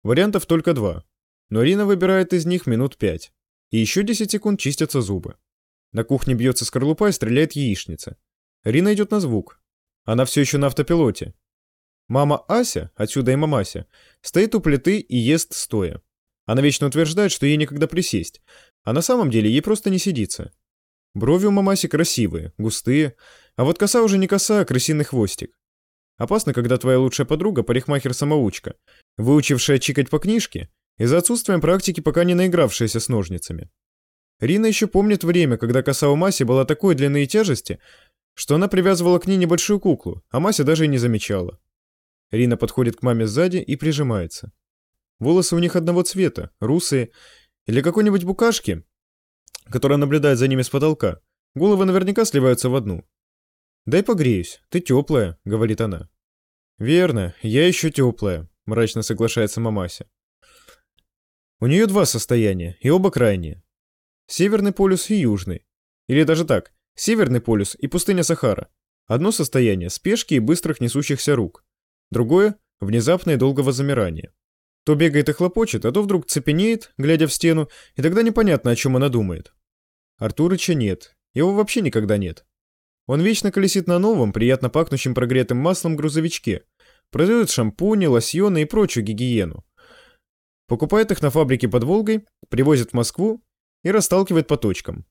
Вариантов 0.03 0.45
только 0.45 0.73
два, 0.73 1.03
но 1.49 1.63
Рина 1.63 1.85
выбирает 1.85 2.33
из 2.33 2.45
них 2.45 2.67
минут 2.67 2.97
пять. 2.97 3.31
И 3.71 3.77
еще 3.77 4.03
10 4.03 4.29
секунд 4.29 4.59
чистятся 4.59 5.01
зубы. 5.01 5.37
На 5.91 6.03
кухне 6.03 6.33
бьется 6.33 6.65
скорлупа 6.65 7.09
и 7.09 7.11
стреляет 7.11 7.53
яичница. 7.53 8.17
Рина 8.63 8.93
идет 8.93 9.11
на 9.11 9.19
звук. 9.19 9.61
Она 10.03 10.25
все 10.25 10.41
еще 10.41 10.57
на 10.57 10.67
автопилоте. 10.67 11.33
Мама 12.07 12.43
Ася, 12.47 12.91
отсюда 12.95 13.31
и 13.31 13.35
мамася, 13.35 13.87
стоит 14.21 14.55
у 14.55 14.59
плиты 14.59 14.99
и 14.99 15.17
ест 15.17 15.53
стоя. 15.53 16.01
Она 16.45 16.61
вечно 16.61 16.87
утверждает, 16.87 17.31
что 17.31 17.45
ей 17.45 17.55
некогда 17.55 17.87
присесть, 17.87 18.41
а 18.83 18.93
на 18.93 19.01
самом 19.01 19.29
деле 19.29 19.49
ей 19.49 19.61
просто 19.61 19.89
не 19.89 19.99
сидится. 19.99 20.51
Брови 21.13 21.45
у 21.45 21.51
мамаси 21.51 21.87
красивые, 21.87 22.53
густые, 22.57 23.15
а 23.55 23.63
вот 23.63 23.77
коса 23.77 24.01
уже 24.01 24.17
не 24.17 24.27
коса, 24.27 24.61
а 24.61 24.65
крысиный 24.65 25.03
хвостик. 25.03 25.57
Опасно, 26.17 26.53
когда 26.53 26.77
твоя 26.77 26.99
лучшая 26.99 27.27
подруга– 27.27 27.63
парикмахер-самоучка, 27.63 28.75
выучившая 29.17 29.79
чикать 29.79 30.09
по 30.09 30.19
книжке, 30.19 30.69
из-за 30.97 31.17
отсутствия 31.17 31.57
практики 31.57 31.99
пока 31.99 32.23
не 32.23 32.33
наигравшаяся 32.33 32.99
с 32.99 33.09
ножницами. 33.09 33.69
Рина 34.39 34.67
еще 34.67 34.87
помнит 34.87 35.23
время, 35.23 35.57
когда 35.57 35.83
коса 35.83 36.09
у 36.09 36.15
Маси 36.15 36.43
была 36.43 36.65
такой 36.65 36.95
длины 36.95 37.23
и 37.23 37.27
тяжести, 37.27 37.79
что 38.33 38.55
она 38.55 38.67
привязывала 38.67 39.19
к 39.19 39.27
ней 39.27 39.37
небольшую 39.37 39.79
куклу, 39.79 40.23
а 40.29 40.39
Мася 40.39 40.63
даже 40.63 40.85
и 40.85 40.87
не 40.87 40.97
замечала. 40.97 41.59
Рина 42.31 42.55
подходит 42.55 42.95
к 42.95 43.03
маме 43.03 43.27
сзади 43.27 43.57
и 43.57 43.75
прижимается. 43.75 44.53
Волосы 45.19 45.55
у 45.55 45.59
них 45.59 45.75
одного 45.75 46.01
цвета, 46.03 46.51
русые, 46.59 47.11
или 47.67 47.81
какой-нибудь 47.81 48.23
букашки, 48.23 48.83
которая 49.69 49.97
наблюдает 49.97 50.37
за 50.37 50.47
ними 50.47 50.61
с 50.61 50.69
потолка. 50.69 51.21
Головы 51.55 51.85
наверняка 51.85 52.25
сливаются 52.25 52.69
в 52.69 52.75
одну. 52.75 53.05
«Дай 53.85 54.03
погреюсь, 54.03 54.61
ты 54.69 54.79
теплая»,— 54.79 55.39
говорит 55.45 55.81
она. 55.81 56.09
«Верно, 56.77 57.35
я 57.41 57.67
еще 57.67 57.91
теплая»,— 57.91 58.49
мрачно 58.65 59.01
соглашается 59.01 59.59
мамася. 59.59 60.09
У 61.59 61.67
нее 61.67 61.87
два 61.87 62.05
состояния, 62.05 62.77
и 62.81 62.89
оба 62.89 63.11
крайние. 63.11 63.63
Северный 64.27 64.71
полюс 64.71 65.09
и 65.09 65.15
южный. 65.15 65.65
Или 66.07 66.23
даже 66.23 66.45
так, 66.45 66.73
Северный 66.95 67.41
полюс 67.41 67.75
и 67.75 67.87
пустыня 67.87 68.23
Сахара. 68.23 68.69
Одно 69.07 69.31
состояние– 69.31 69.89
спешки 69.91 70.35
и 70.35 70.39
быстрых 70.39 70.79
несущихся 70.81 71.35
рук. 71.35 71.65
Другое– 72.11 72.57
внезапное 72.81 73.37
долгого 73.37 73.71
замирания. 73.71 74.33
То 74.83 74.95
бегает 74.95 75.29
и 75.29 75.33
хлопочет, 75.33 75.85
а 75.85 75.91
то 75.91 76.01
вдруг 76.01 76.25
цепенеет, 76.25 76.91
глядя 76.97 77.27
в 77.27 77.33
стену, 77.33 77.69
и 77.95 78.01
тогда 78.01 78.23
непонятно, 78.23 78.71
о 78.71 78.75
чем 78.75 78.95
она 78.95 79.09
думает. 79.09 79.53
Артурыча 80.17 80.73
нет. 80.73 81.15
Его 81.33 81.53
вообще 81.53 81.81
никогда 81.81 82.17
нет. 82.17 82.45
Он 83.07 83.21
вечно 83.21 83.51
колесит 83.51 83.87
на 83.87 83.99
новом, 83.99 84.33
приятно 84.33 84.69
пахнущем 84.69 85.13
прогретым 85.13 85.57
маслом 85.57 85.95
грузовичке. 85.95 86.63
Продает 87.09 87.49
шампуни, 87.49 88.05
лосьоны 88.05 88.63
и 88.63 88.65
прочую 88.65 89.03
гигиену. 89.03 89.65
Покупает 90.67 91.11
их 91.11 91.21
на 91.21 91.29
фабрике 91.29 91.67
под 91.67 91.83
Волгой, 91.83 92.25
привозит 92.49 92.91
в 92.91 92.93
Москву 92.93 93.43
и 93.83 93.91
расталкивает 93.91 94.47
по 94.47 94.57
точкам 94.57 95.05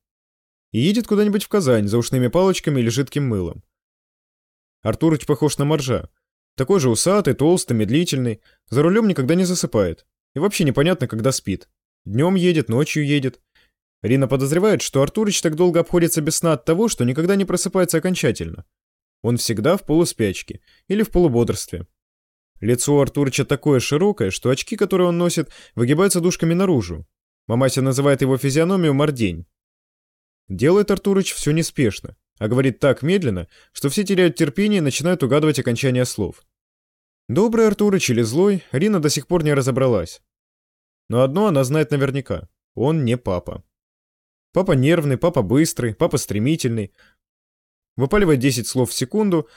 и 0.73 0.79
едет 0.79 1.07
куда-нибудь 1.07 1.45
в 1.45 1.49
Казань 1.49 1.89
за 1.89 1.99
ушными 1.99 2.29
палочками 2.29 2.81
или 2.81 2.89
жидким 2.89 3.27
мылом. 3.27 3.63
Артурыч 4.83 5.27
похож 5.27 5.59
на 5.59 5.65
моржа. 5.65 6.09
Такой 6.61 6.79
же 6.79 6.91
усатый, 6.91 7.33
толстый, 7.33 7.73
медлительный, 7.73 8.43
за 8.69 8.83
рулем 8.83 9.09
никогда 9.09 9.35
не 9.35 9.45
засыпает. 9.45 10.05
И 10.35 10.39
вообще 10.39 10.65
непонятно, 10.65 11.09
когда 11.09 11.33
спит. 11.33 11.71
Днем 12.05 12.35
едет, 12.35 12.69
ночью 12.69 13.07
едет. 13.07 13.41
Рина 14.03 14.29
подозревает, 14.29 14.83
что 14.83 15.01
Артурыч 15.01 15.41
так 15.41 15.57
долго 15.57 15.81
обходится 15.81 16.21
без 16.21 16.37
сна 16.37 16.53
от 16.53 16.67
того, 16.67 16.89
что 16.89 17.07
никогда 17.07 17.35
не 17.35 17.47
просыпается 17.47 17.97
окончательно. 17.97 18.67
Он 19.23 19.39
всегда 19.39 19.79
в 19.79 19.87
полуспячке 19.87 20.61
или 20.87 21.03
в 21.03 21.11
полубодрстве. 21.11 21.87
Лицо 22.61 22.95
у 22.95 23.01
Артурыча 23.01 23.47
такое 23.47 23.81
широкое, 23.81 24.31
что 24.31 24.51
очки, 24.51 24.77
которые 24.77 25.09
он 25.09 25.17
носит, 25.17 25.49
выгибаются 25.75 26.21
дужками 26.21 26.53
наружу. 26.53 27.07
Мамася 27.47 27.81
называет 27.81 28.21
его 28.21 28.37
физиономию 28.37 28.93
мордень. 28.93 29.47
Делает 30.51 30.91
Артурыч 30.91 31.33
все 31.33 31.53
неспешно, 31.53 32.19
а 32.37 32.49
говорит 32.49 32.81
так 32.81 33.01
медленно, 33.01 33.49
что 33.73 33.89
все 33.89 34.05
теряют 34.05 34.37
терпение 34.37 34.81
и 34.81 34.83
начинают 34.83 35.23
угадывать 35.23 35.59
окончание 35.59 36.05
слов. 36.05 36.43
Добрый 37.31 37.69
Артурыч 37.69 38.11
или 38.11 38.23
злой, 38.23 38.65
Рина 38.73 38.99
до 38.99 39.09
сих 39.09 39.29
пор 39.29 39.45
не 39.45 39.55
разобралась. 39.55 40.21
Но 41.09 41.23
одно 41.23 41.47
она 41.47 41.63
знает 41.63 41.93
наверняка– 41.93 42.49
он 42.75 43.05
не 43.05 43.17
папа. 43.17 43.63
Папа 44.53 44.73
нервный, 44.73 45.17
папа 45.17 45.43
быстрый, 45.43 45.95
папа 45.95 46.19
стремительный. 46.19 46.93
Выпаливает 47.95 48.41
10 48.41 48.67
слов 48.67 48.91
в 48.91 48.95
секунду, 48.95 49.49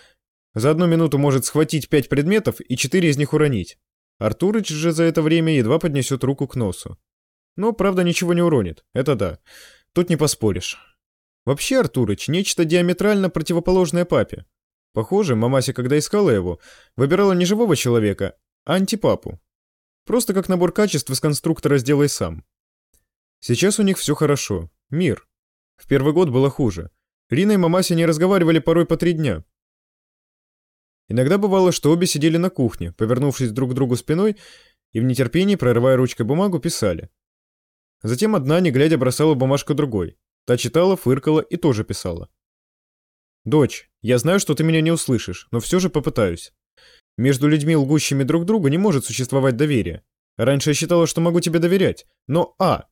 за 0.54 0.70
одну 0.70 0.86
минуту 0.86 1.18
может 1.18 1.46
схватить 1.46 1.90
5 1.90 2.10
предметов 2.10 2.62
и 2.62 2.78
4 2.78 3.10
из 3.10 3.18
них 3.18 3.34
уронить. 3.34 3.80
Артурыч 4.20 4.68
же 4.68 4.92
за 4.92 5.06
это 5.06 5.24
время 5.24 5.58
едва 5.58 5.80
поднесет 5.80 6.24
руку 6.24 6.48
к 6.48 6.56
носу. 6.56 7.00
Но, 7.56 7.74
правда, 7.74 8.04
ничего 8.04 8.36
не 8.36 8.44
уронит, 8.44 8.86
это 8.94 9.16
да. 9.16 9.40
Тут 9.94 10.12
не 10.12 10.16
поспоришь. 10.16 10.78
Вообще, 11.44 11.80
Артурыч, 11.80 12.28
нечто 12.28 12.66
диаметрально 12.66 13.32
противоположное 13.32 14.06
папе. 14.06 14.46
Похоже, 14.94 15.36
мамася, 15.36 15.74
когда 15.74 15.98
искала 15.98 16.30
его, 16.30 16.60
выбирала 16.96 17.34
не 17.34 17.46
живого 17.46 17.76
человека, 17.76 18.38
а 18.66 18.76
антипапу. 18.76 19.40
Просто 20.06 20.34
как 20.34 20.50
набор 20.50 20.72
качеств 20.72 21.10
из 21.10 21.20
конструктора 21.20 21.80
«сделай 21.80 22.10
сам». 22.10 22.46
Сейчас 23.40 23.80
у 23.80 23.84
них 23.84 23.98
все 23.98 24.16
хорошо. 24.16 24.70
Мир. 24.90 25.28
В 25.76 25.88
первый 25.88 26.14
год 26.14 26.30
было 26.30 26.50
хуже. 26.50 26.92
Рина 27.30 27.54
и 27.54 27.58
мамася 27.58 27.96
не 27.96 28.06
разговаривали 28.06 28.60
порой 28.60 28.86
по 28.86 28.96
три 28.96 29.14
дня. 29.14 29.44
Иногда 31.10 31.38
бывало, 31.38 31.72
что 31.72 31.92
обе 31.92 32.08
сидели 32.08 32.38
на 32.38 32.50
кухне, 32.50 32.94
повернувшись 32.94 33.52
друг 33.52 33.72
к 33.72 33.74
другу 33.74 33.96
спиной, 33.96 34.38
и 34.92 35.00
в 35.00 35.04
нетерпении, 35.04 35.56
прорывая 35.56 35.98
ручкой 35.98 36.24
бумагу, 36.24 36.60
писали. 36.60 37.10
Затем 38.04 38.36
одна, 38.36 38.60
не 38.60 38.72
глядя, 38.72 38.98
бросала 38.98 39.34
бумажку 39.34 39.74
другой. 39.74 40.18
Та 40.46 40.58
читала, 40.58 40.96
фыркала 40.96 41.42
и 41.42 41.58
тоже 41.58 41.84
писала. 41.84 42.30
«Дочь, 43.46 43.90
я 44.02 44.18
знаю, 44.18 44.40
что 44.40 44.56
ты 44.56 44.64
меня 44.64 44.82
не 44.82 44.92
услышишь, 44.92 45.48
но 45.52 45.60
все 45.60 45.80
же 45.80 45.90
попытаюсь. 45.90 46.54
Между 47.18 47.48
людьми, 47.48 47.76
лгущими 47.76 48.24
друг 48.24 48.46
другу, 48.46 48.70
не 48.70 48.78
может 48.78 49.06
существовать 49.06 49.56
доверие. 49.56 50.04
Раньше 50.38 50.72
я 50.72 50.74
считала, 50.74 51.06
что 51.08 51.22
могу 51.22 51.40
тебе 51.42 51.60
доверять, 51.60 52.06
но 52.28 52.56
А. 52.60 52.88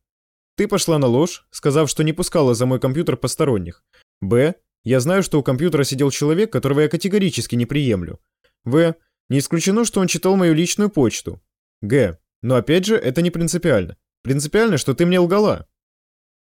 Ты 0.55 0.67
пошла 0.67 0.99
на 0.99 1.07
ложь, 1.07 1.47
сказав, 1.49 1.89
что 1.89 2.03
не 2.03 2.13
пускала 2.13 2.53
за 2.53 2.65
мой 2.65 2.79
компьютер 2.79 3.17
посторонних. 3.17 3.83
Б. 4.21 4.55
Я 4.83 4.99
знаю, 4.99 5.23
что 5.23 5.39
у 5.39 5.43
компьютера 5.43 5.83
сидел 5.83 6.11
человек, 6.11 6.51
которого 6.51 6.81
я 6.81 6.89
категорически 6.89 7.55
не 7.55 7.65
приемлю. 7.65 8.19
В. 8.63 8.95
Не 9.29 9.39
исключено, 9.39 9.85
что 9.85 10.01
он 10.01 10.07
читал 10.07 10.35
мою 10.35 10.53
личную 10.53 10.89
почту. 10.89 11.41
Г. 11.81 12.19
Но 12.41 12.55
опять 12.55 12.85
же, 12.85 12.95
это 12.95 13.21
не 13.21 13.31
принципиально. 13.31 13.97
Принципиально, 14.23 14.77
что 14.77 14.93
ты 14.93 15.05
мне 15.05 15.19
лгала. 15.19 15.67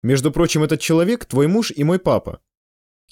Между 0.03 0.33
прочим, 0.33 0.63
этот 0.63 0.81
человек 0.81 1.25
твой 1.25 1.47
муж 1.47 1.71
и 1.71 1.85
мой 1.85 1.99
папа. 1.99 2.41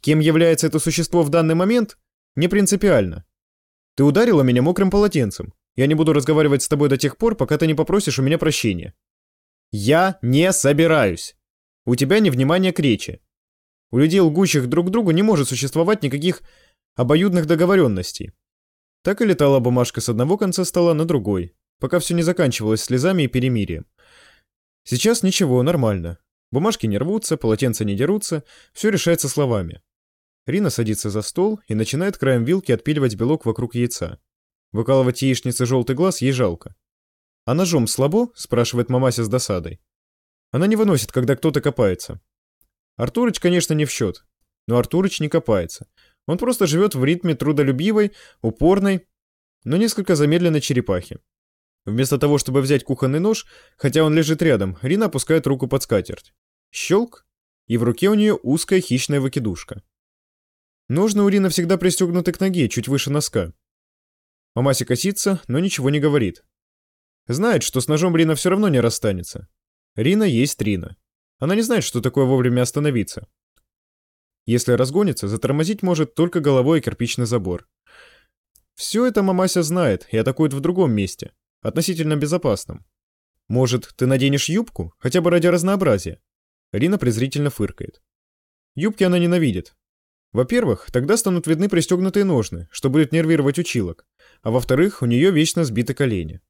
Кем 0.00 0.21
является 0.21 0.66
это 0.66 0.78
существо 0.78 1.23
в 1.23 1.28
данный 1.28 1.54
момент, 1.54 1.99
не 2.37 2.49
принципиально. 2.49 3.25
Ты 3.97 4.04
ударила 4.04 4.42
меня 4.42 4.62
мокрым 4.62 4.90
полотенцем. 4.90 5.52
Я 5.76 5.87
не 5.87 5.95
буду 5.95 6.12
разговаривать 6.12 6.62
с 6.62 6.69
тобой 6.69 6.88
до 6.88 6.97
тех 6.97 7.16
пор, 7.16 7.37
пока 7.37 7.59
ты 7.59 7.66
не 7.66 7.75
попросишь 7.75 8.19
у 8.19 8.23
меня 8.23 8.38
прощения. 8.38 8.95
Я 9.73 10.19
не 10.23 10.52
собираюсь. 10.52 11.37
У 11.85 11.97
тебя 11.97 12.19
невнимание 12.21 12.73
к 12.73 12.80
речи. 12.80 13.21
У 13.90 13.99
людей, 13.99 14.21
лгущих 14.21 14.69
друг 14.69 14.90
другу, 14.90 15.11
не 15.11 15.23
может 15.23 15.49
существовать 15.49 16.02
никаких 16.02 16.42
обоюдных 16.95 17.47
договоренностей. 17.47 18.33
Так 19.02 19.21
и 19.21 19.26
летала 19.26 19.61
бумажка 19.61 20.00
с 20.00 20.09
одного 20.09 20.37
конца 20.37 20.64
стола 20.64 20.95
на 20.95 21.04
другой, 21.04 21.54
пока 21.78 21.99
все 21.99 22.14
не 22.14 22.23
заканчивалось 22.23 22.83
слезами 22.83 23.25
и 23.25 23.28
перемирием. 23.28 23.87
Сейчас 24.85 25.23
ничего, 25.23 25.62
нормально. 25.62 26.19
Бумажки 26.52 26.87
не 26.87 26.99
рвутся, 26.99 27.37
полотенца 27.37 27.85
не 27.85 27.95
дерутся, 27.95 28.45
все 28.73 28.90
решается 28.90 29.28
словами. 29.28 29.83
Рина 30.50 30.71
садится 30.71 31.11
за 31.11 31.23
стол 31.23 31.61
и 31.69 31.75
начинает 31.75 32.19
краем 32.19 32.45
вилки 32.45 32.73
отпиливать 32.73 33.14
белок 33.14 33.47
вокруг 33.47 33.75
яйца. 33.75 34.21
Выкалывать 34.73 35.23
яичнице 35.23 35.66
желтый 35.66 35.97
глаз 35.97 36.21
ей 36.23 36.33
жалко. 36.33 36.75
«А 37.45 37.54
ножом 37.54 37.87
слабо?»– 37.87 38.28
спрашивает 38.35 38.88
мамася 38.88 39.25
с 39.25 39.28
досадой. 39.28 39.80
Она 40.50 40.66
не 40.66 40.76
выносит, 40.76 41.12
когда 41.12 41.37
кто-то 41.37 41.61
копается. 41.61 42.21
Артурыч, 42.97 43.40
конечно, 43.40 43.75
не 43.75 43.85
в 43.85 43.90
счет. 43.90 44.25
Но 44.66 44.76
Артурыч 44.78 45.21
не 45.21 45.28
копается. 45.28 45.88
Он 46.26 46.38
просто 46.38 46.66
живет 46.66 46.95
в 46.95 47.04
ритме 47.04 47.35
трудолюбивой, 47.35 48.12
упорной, 48.42 49.07
но 49.64 49.76
несколько 49.76 50.16
замедленной 50.16 50.61
черепахи. 50.61 51.19
Вместо 51.85 52.19
того, 52.19 52.38
чтобы 52.38 52.61
взять 52.61 52.85
кухонный 52.85 53.21
нож, 53.21 53.47
хотя 53.76 54.04
он 54.04 54.14
лежит 54.14 54.42
рядом, 54.42 54.78
Рина 54.83 55.07
опускает 55.07 55.47
руку 55.47 55.66
под 55.66 55.83
скатерть. 55.83 56.35
Щелк, 56.71 57.26
и 57.66 57.76
в 57.78 57.83
руке 57.83 58.11
у 58.11 58.14
нее 58.14 58.35
узкая 58.35 58.80
хищная 58.80 59.21
выкидушка. 59.21 59.83
Ножны 60.90 61.23
у 61.23 61.28
Рины 61.28 61.50
всегда 61.50 61.76
пристегнуты 61.76 62.32
к 62.32 62.40
ноге, 62.40 62.68
чуть 62.68 62.88
выше 62.88 63.12
носка. 63.12 63.54
Мамася 64.56 64.85
косится, 64.85 65.40
но 65.47 65.61
ничего 65.61 65.88
не 65.88 66.00
говорит. 66.00 66.44
Знает, 67.28 67.62
что 67.62 67.80
с 67.80 67.87
ножом 67.87 68.16
Рина 68.16 68.35
все 68.35 68.50
равно 68.50 68.66
не 68.66 68.80
расстанется. 68.80 69.47
Рина 69.94 70.25
есть 70.25 70.61
Рина. 70.61 70.97
Она 71.38 71.54
не 71.54 71.62
знает, 71.62 71.85
что 71.85 72.00
такое 72.00 72.25
вовремя 72.25 72.62
остановиться. 72.62 73.28
Если 74.47 74.73
разгонится, 74.73 75.28
затормозить 75.28 75.85
может 75.85 76.16
только 76.16 76.40
головой 76.40 76.80
и 76.80 76.82
кирпичный 76.82 77.26
забор. 77.26 77.68
Все 78.75 79.06
это 79.06 79.23
мамася 79.23 79.62
знает 79.62 80.09
и 80.11 80.16
атакует 80.16 80.52
в 80.52 80.59
другом 80.59 80.90
месте 80.90 81.32
относительно 81.62 82.16
безопасным. 82.16 82.85
Может, 83.47 83.94
ты 83.97 84.06
наденешь 84.06 84.49
юбку, 84.49 84.92
хотя 84.99 85.20
бы 85.20 85.30
ради 85.30 85.47
разнообразия? 85.47 86.20
Рина 86.73 86.99
презрительно 86.99 87.50
фыркает. 87.50 88.02
Юбки 88.75 89.04
она 89.04 89.20
ненавидит. 89.20 89.76
Во-первых, 90.32 90.90
тогда 90.92 91.16
станут 91.16 91.46
видны 91.46 91.68
пристегнутые 91.68 92.25
ножны, 92.25 92.68
что 92.70 92.88
будет 92.88 93.12
нервировать 93.12 93.58
училок. 93.58 94.06
а 94.42 94.50
во-вторых, 94.50 95.02
у 95.02 95.06
нее 95.06 95.30
вечно 95.30 95.64
сбиты 95.64 95.92
колени. 95.92 96.40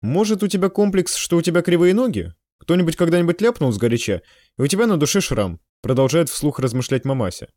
Может, 0.00 0.42
у 0.42 0.48
тебя 0.48 0.70
комплекс, 0.70 1.14
что 1.14 1.36
у 1.36 1.42
тебя 1.42 1.60
кривые 1.60 1.92
ноги? 1.92 2.32
Кто-нибудь 2.58 2.96
когда-нибудь 2.96 3.40
ляпнул 3.42 3.70
сгоряча, 3.72 4.22
и 4.56 4.62
у 4.62 4.66
тебя 4.66 4.86
на 4.86 4.96
душе 4.96 5.20
шрам, 5.20 5.60
продолжает 5.82 6.30
вслух 6.30 6.58
размышлять 6.58 7.04
мамася. 7.04 7.50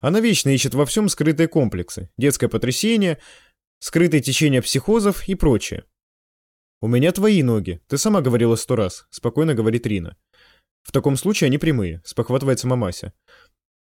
Она 0.00 0.20
вечно 0.20 0.48
ищет 0.50 0.74
во 0.74 0.84
всем 0.84 1.08
скрытые 1.08 1.46
комплексы, 1.46 2.10
детское 2.16 2.48
потрясение, 2.48 3.18
скрытые 3.78 4.20
течения 4.20 4.62
психозов 4.62 5.28
и 5.28 5.34
прочее. 5.34 5.84
«У 6.80 6.88
меня 6.88 7.12
твои 7.12 7.42
ноги, 7.42 7.80
ты 7.86 7.98
сама 7.98 8.20
говорила 8.20 8.56
сто 8.56 8.76
раз»,— 8.76 9.06
спокойно 9.10 9.54
говорит 9.54 9.86
Рина. 9.86 10.16
«В 10.82 10.92
таком 10.92 11.16
случае 11.16 11.46
они 11.46 11.56
прямые»,— 11.56 12.02
спохватывается 12.04 12.66
мамася. 12.66 13.14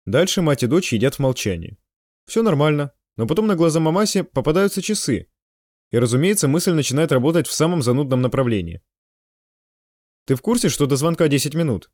Дальше 0.05 0.41
мать 0.41 0.63
и 0.63 0.67
дочь 0.67 0.93
едят 0.93 1.15
в 1.15 1.19
молчании. 1.19 1.77
Все 2.25 2.43
нормально, 2.43 2.91
но 3.17 3.27
потом 3.27 3.47
на 3.47 3.55
глаза 3.55 3.79
мамасе 3.79 4.23
попадаются 4.23 4.81
часы. 4.81 5.27
И, 5.91 5.97
разумеется, 5.97 6.47
мысль 6.47 6.73
начинает 6.73 7.11
работать 7.11 7.47
в 7.47 7.53
самом 7.53 7.81
занудном 7.81 8.21
направлении. 8.21 8.81
«Ты 10.25 10.35
в 10.35 10.41
курсе, 10.41 10.69
что 10.69 10.85
до 10.85 10.95
звонка 10.95 11.27
10 11.27 11.53
минут?» 11.53 11.91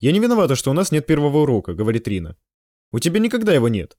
«Я 0.00 0.12
не 0.12 0.18
виновата, 0.18 0.56
что 0.56 0.70
у 0.70 0.74
нас 0.74 0.90
нет 0.90 1.06
первого 1.06 1.38
урока»,— 1.38 1.74
говорит 1.74 2.08
Рина. 2.08 2.36
«У 2.90 2.98
тебя 2.98 3.20
никогда 3.20 3.52
его 3.54 3.68
нет». 3.68 3.96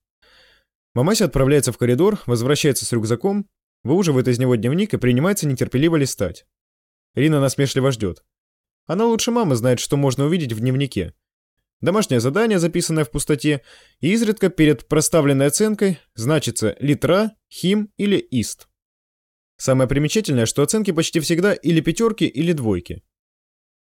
Мамася 0.93 1.25
отправляется 1.25 1.71
в 1.71 1.77
коридор, 1.77 2.19
возвращается 2.25 2.85
с 2.85 2.91
рюкзаком, 2.91 3.49
выуживает 3.83 4.27
из 4.27 4.37
него 4.37 4.55
дневник 4.55 4.93
и 4.93 4.97
принимается 4.97 5.47
нетерпеливо 5.47 5.95
листать. 5.95 6.45
Рина 7.15 7.39
насмешливо 7.39 7.91
ждет. 7.91 8.23
Она 8.85 9.05
лучше 9.05 9.31
мамы 9.31 9.55
знает, 9.55 9.79
что 9.79 9.97
можно 9.97 10.25
увидеть 10.25 10.53
в 10.53 10.59
дневнике. 10.59 11.13
Домашнее 11.83 12.21
задание, 12.21 12.59
записанное 12.59 13.03
в 13.03 13.11
пустоте, 13.11 13.61
и 13.99 14.13
изредка 14.13 14.47
перед 14.47 14.87
проставленной 14.87 15.47
оценкой 15.47 15.99
значится 16.15 16.77
литра, 16.79 17.35
хим 17.51 17.91
или 17.97 18.15
ист. 18.15 18.69
Самое 19.57 19.89
примечательное, 19.89 20.45
что 20.45 20.63
оценки 20.63 20.91
почти 20.91 21.19
всегда 21.19 21.53
или 21.53 21.81
пятерки, 21.81 22.25
или 22.25 22.53
двойки. 22.53 23.03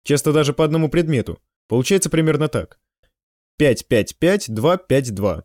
Часто 0.04 0.34
даже 0.34 0.52
по 0.52 0.66
одному 0.66 0.90
предмету. 0.90 1.40
Получается 1.68 2.10
примерно 2.10 2.48
так. 2.48 2.80
5-5-5-2-5-2. 3.62 5.44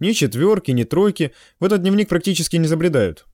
Ни 0.00 0.12
четверки, 0.14 0.72
ни 0.72 0.82
тройки 0.82 1.32
в 1.60 1.64
этот 1.64 1.82
дневник 1.82 2.08
практически 2.08 2.56
не 2.56 2.66
забредают. 2.66 3.24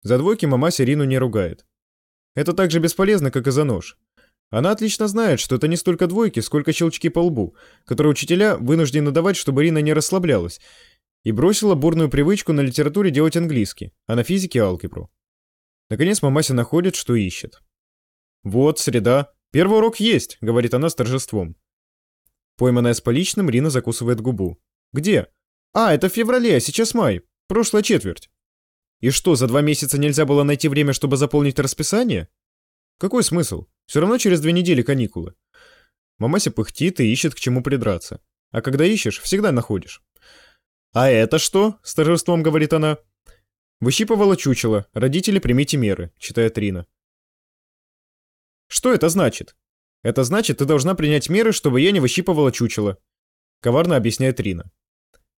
За 0.00 0.16
двойки 0.16 0.46
мама 0.46 0.70
Сирину 0.70 1.04
не 1.04 1.18
ругает. 1.18 1.66
Это 2.34 2.54
так 2.54 2.70
же 2.70 2.78
бесполезно, 2.78 3.30
как 3.30 3.46
и 3.46 3.50
за 3.50 3.64
нож. 3.64 3.98
Она 4.50 4.70
отлично 4.70 5.08
знает, 5.08 5.40
что 5.40 5.56
это 5.56 5.68
не 5.68 5.76
столько 5.76 6.06
двойки, 6.06 6.40
сколько 6.40 6.72
щелчки 6.72 7.08
по 7.08 7.20
лбу, 7.20 7.56
которые 7.84 8.12
учителя 8.12 8.56
вынуждены 8.56 9.10
давать, 9.10 9.36
чтобы 9.36 9.64
Рина 9.64 9.78
не 9.78 9.92
расслаблялась, 9.92 10.60
и 11.24 11.32
бросила 11.32 11.74
бурную 11.74 12.08
привычку 12.08 12.52
на 12.52 12.60
литературе 12.60 13.10
делать 13.10 13.36
английский, 13.36 13.92
а 14.06 14.14
на 14.14 14.22
физике 14.22 14.60
алгебру. 14.60 15.10
Наконец 15.90 16.22
мамася 16.22 16.54
находит, 16.54 16.94
что 16.94 17.14
ищет. 17.14 17.60
«Вот, 18.44 18.78
среда. 18.78 19.32
Первый 19.50 19.78
урок 19.78 19.98
есть»,— 19.98 20.38
говорит 20.40 20.74
она 20.74 20.88
с 20.88 20.94
торжеством. 20.94 21.56
Пойманная 22.56 22.94
с 22.94 23.00
поличным, 23.00 23.50
Рина 23.50 23.70
закусывает 23.70 24.20
губу. 24.20 24.58
«Где?» 24.92 25.26
«А, 25.72 25.92
это 25.92 26.08
в 26.08 26.12
феврале, 26.12 26.56
а 26.56 26.60
сейчас 26.60 26.94
май. 26.94 27.22
Прошлая 27.48 27.82
четверть». 27.82 28.30
И 29.00 29.10
что, 29.10 29.34
за 29.34 29.46
два 29.46 29.60
месяца 29.60 29.98
нельзя 29.98 30.24
было 30.24 30.42
найти 30.42 30.68
время, 30.68 30.92
чтобы 30.92 31.16
заполнить 31.16 31.58
расписание? 31.58 32.28
Какой 32.98 33.22
смысл? 33.22 33.66
Все 33.86 34.00
равно 34.00 34.18
через 34.18 34.40
две 34.40 34.52
недели 34.52 34.82
каникулы. 34.82 35.34
Мамася 36.18 36.50
пыхтит 36.50 37.00
и 37.00 37.10
ищет 37.10 37.34
к 37.34 37.38
чему 37.38 37.62
придраться. 37.62 38.20
А 38.50 38.60
когда 38.62 38.84
ищешь, 38.84 39.20
всегда 39.20 39.52
находишь. 39.52 40.02
«А 40.92 41.08
это 41.08 41.38
что?»— 41.38 41.78
с 41.82 41.94
торжеством 41.94 42.42
говорит 42.42 42.72
она. 42.72 42.98
«Выщипывала 43.80 44.36
чучело. 44.36 44.86
Родители, 44.92 45.38
примите 45.38 45.76
меры»,— 45.76 46.10
читает 46.18 46.56
Рина. 46.58 46.86
«Что 48.68 48.92
это 48.92 49.08
значит?» 49.08 49.56
«Это 50.02 50.24
значит, 50.24 50.58
ты 50.58 50.64
должна 50.64 50.94
принять 50.94 51.28
меры, 51.28 51.52
чтобы 51.52 51.80
я 51.80 51.90
не 51.90 52.00
выщипывала 52.00 52.52
чучело»,— 52.52 52.98
коварно 53.60 53.96
объясняет 53.96 54.40
Рина. 54.40 54.70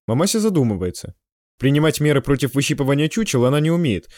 Мамася 0.06 0.40
задумывается. 0.40 1.14
Принимать 1.58 2.00
меры 2.00 2.22
против 2.22 2.54
выщипывания 2.54 3.08
чучела 3.08 3.48
она 3.48 3.60
не 3.60 3.70
умеет, 3.70 4.08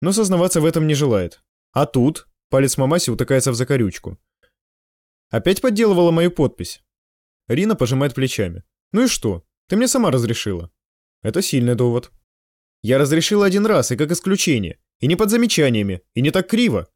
но 0.00 0.12
сознаваться 0.12 0.60
в 0.60 0.64
этом 0.64 0.86
не 0.86 0.94
желает. 0.94 1.42
А 1.72 1.86
тут 1.86 2.28
палец 2.50 2.76
Мамаси 2.76 3.10
утыкается 3.10 3.52
в 3.52 3.54
закорючку. 3.54 4.18
Опять 5.30 5.60
подделывала 5.60 6.10
мою 6.10 6.30
подпись. 6.30 6.82
Рина 7.48 7.76
пожимает 7.76 8.14
плечами. 8.14 8.64
Ну 8.92 9.04
и 9.04 9.08
что? 9.08 9.44
Ты 9.68 9.76
мне 9.76 9.88
сама 9.88 10.10
разрешила. 10.10 10.70
Это 11.22 11.40
сильный 11.40 11.76
довод. 11.76 12.10
Я 12.82 12.98
разрешила 12.98 13.46
один 13.46 13.66
раз, 13.66 13.92
и 13.92 13.96
как 13.96 14.10
исключение. 14.10 14.78
И 14.98 15.06
не 15.06 15.16
под 15.16 15.30
замечаниями, 15.30 16.02
и 16.14 16.20
не 16.20 16.30
так 16.30 16.48
криво. 16.48 16.88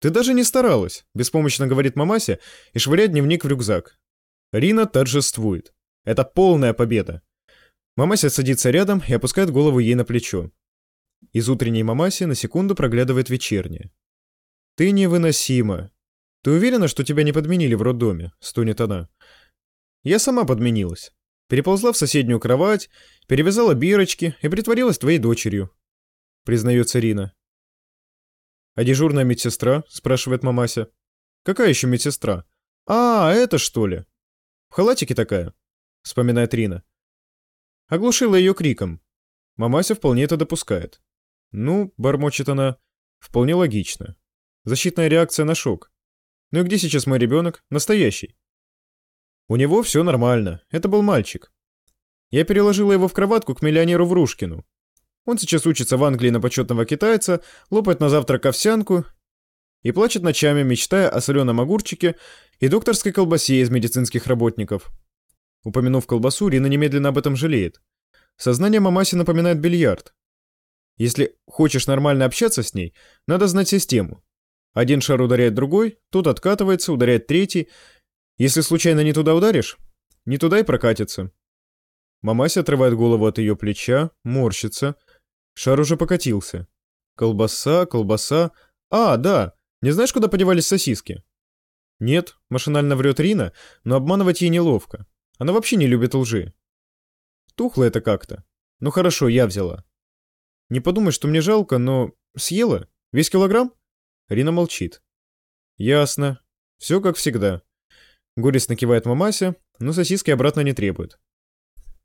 Ты 0.00 0.10
даже 0.10 0.32
не 0.32 0.44
старалась, 0.44 1.04
беспомощно 1.14 1.66
говорит 1.66 1.96
Мамася 1.96 2.38
и 2.72 2.78
швыряет 2.78 3.10
дневник 3.10 3.44
в 3.44 3.48
рюкзак. 3.48 3.98
Рина 4.52 4.86
торжествует. 4.86 5.74
Это 6.04 6.24
полная 6.24 6.72
победа. 6.72 7.22
Мамася 7.96 8.30
садится 8.30 8.70
рядом 8.70 9.02
и 9.06 9.12
опускает 9.12 9.50
голову 9.50 9.78
ей 9.78 9.94
на 9.94 10.04
плечо. 10.04 10.50
Из 11.32 11.48
утренней 11.48 11.82
Мамаси 11.82 12.24
на 12.24 12.34
секунду 12.34 12.74
проглядывает 12.74 13.28
вечерняя. 13.28 13.90
«Ты 14.80 14.92
невыносима. 14.92 15.90
Ты 16.42 16.52
уверена, 16.52 16.88
что 16.88 17.04
тебя 17.04 17.22
не 17.22 17.32
подменили 17.32 17.74
в 17.74 17.82
роддоме?»— 17.82 18.32
стонет 18.40 18.80
она. 18.80 19.10
«Я 20.04 20.18
сама 20.18 20.46
подменилась. 20.46 21.12
Переползла 21.48 21.92
в 21.92 21.98
соседнюю 21.98 22.40
кровать, 22.40 22.88
перевязала 23.28 23.74
бирочки 23.74 24.34
и 24.40 24.48
притворилась 24.48 24.96
твоей 24.96 25.18
дочерью»,— 25.18 25.70
признается 26.46 26.98
Рина. 26.98 27.34
«А 28.74 28.82
дежурная 28.82 29.22
медсестра?»— 29.22 29.84
спрашивает 29.90 30.42
Мамася. 30.42 30.90
«Какая 31.42 31.68
еще 31.68 31.86
медсестра?» 31.86 32.46
«А, 32.86 33.30
это 33.34 33.58
что 33.58 33.86
ли?» 33.86 34.06
«В 34.70 34.76
халатике 34.76 35.14
такая»,— 35.14 35.52
вспоминает 36.04 36.54
Рина. 36.54 36.84
Оглушила 37.88 38.34
ее 38.34 38.54
криком. 38.54 39.02
Мамася 39.56 39.94
вполне 39.94 40.24
это 40.24 40.38
допускает. 40.38 41.02
Ну, 41.52 41.92
бормочет 41.98 42.48
она, 42.48 42.78
вполне 43.18 43.54
логично. 43.54 44.16
Защитная 44.64 45.08
реакция 45.08 45.44
на 45.44 45.54
шок. 45.54 45.90
Ну 46.50 46.60
и 46.60 46.62
где 46.62 46.78
сейчас 46.78 47.06
мой 47.06 47.18
ребенок? 47.18 47.64
Настоящий. 47.70 48.36
У 49.48 49.56
него 49.56 49.82
все 49.82 50.02
нормально. 50.02 50.62
Это 50.70 50.88
был 50.88 51.02
мальчик. 51.02 51.52
Я 52.30 52.44
переложила 52.44 52.92
его 52.92 53.08
в 53.08 53.12
кроватку 53.12 53.54
к 53.54 53.62
миллионеру 53.62 54.06
Врушкину. 54.06 54.64
Он 55.24 55.38
сейчас 55.38 55.66
учится 55.66 55.96
в 55.96 56.04
Англии 56.04 56.30
на 56.30 56.40
почетного 56.40 56.84
китайца, 56.84 57.42
лопает 57.70 58.00
на 58.00 58.08
завтрак 58.08 58.46
овсянку 58.46 59.04
и 59.82 59.92
плачет 59.92 60.22
ночами, 60.22 60.62
мечтая 60.62 61.08
о 61.08 61.20
соленом 61.20 61.60
огурчике 61.60 62.16
и 62.58 62.68
докторской 62.68 63.12
колбасе 63.12 63.60
из 63.60 63.70
медицинских 63.70 64.26
работников. 64.26 64.90
Упомянув 65.64 66.06
колбасу, 66.06 66.48
Рина 66.48 66.66
немедленно 66.66 67.10
об 67.10 67.18
этом 67.18 67.36
жалеет. 67.36 67.82
Сознание 68.36 68.80
Мамаси 68.80 69.16
напоминает 69.16 69.60
бильярд. 69.60 70.14
Если 70.96 71.36
хочешь 71.46 71.86
нормально 71.86 72.24
общаться 72.24 72.62
с 72.62 72.74
ней, 72.74 72.94
надо 73.26 73.46
знать 73.46 73.68
систему. 73.68 74.22
Один 74.72 75.00
шар 75.00 75.20
ударяет 75.20 75.54
другой, 75.54 75.98
тот 76.10 76.26
откатывается, 76.26 76.92
ударяет 76.92 77.26
третий. 77.26 77.68
Если 78.38 78.60
случайно 78.60 79.00
не 79.00 79.12
туда 79.12 79.34
ударишь, 79.34 79.78
не 80.24 80.38
туда 80.38 80.60
и 80.60 80.64
прокатится. 80.64 81.32
Мамася 82.22 82.60
отрывает 82.60 82.94
голову 82.94 83.26
от 83.26 83.38
ее 83.38 83.56
плеча, 83.56 84.10
морщится. 84.24 84.96
Шар 85.54 85.80
уже 85.80 85.96
покатился. 85.96 86.68
Колбаса, 87.16 87.86
колбаса. 87.86 88.52
А, 88.90 89.16
да, 89.16 89.54
не 89.82 89.90
знаешь, 89.90 90.12
куда 90.12 90.28
подевались 90.28 90.66
сосиски? 90.66 91.22
Нет, 91.98 92.36
машинально 92.48 92.96
врет 92.96 93.20
Рина, 93.20 93.52
но 93.84 93.96
обманывать 93.96 94.40
ей 94.40 94.48
неловко. 94.50 95.06
Она 95.38 95.52
вообще 95.52 95.76
не 95.76 95.86
любит 95.86 96.14
лжи. 96.14 96.54
Тухло 97.54 97.84
это 97.84 98.00
как-то. 98.00 98.44
Ну 98.78 98.90
хорошо, 98.90 99.28
я 99.28 99.46
взяла. 99.46 99.84
Не 100.68 100.80
подумай, 100.80 101.12
что 101.12 101.28
мне 101.28 101.40
жалко, 101.40 101.78
но... 101.78 102.12
Съела? 102.36 102.88
Весь 103.12 103.28
килограмм? 103.28 103.74
Рина 104.30 104.52
молчит. 104.52 105.02
Ясно. 105.76 106.40
Все 106.78 107.00
как 107.00 107.16
всегда. 107.16 107.62
Горестно 108.36 108.76
кивает 108.76 109.04
мамася, 109.04 109.56
но 109.80 109.92
сосиски 109.92 110.30
обратно 110.30 110.60
не 110.60 110.72
требует. 110.72 111.18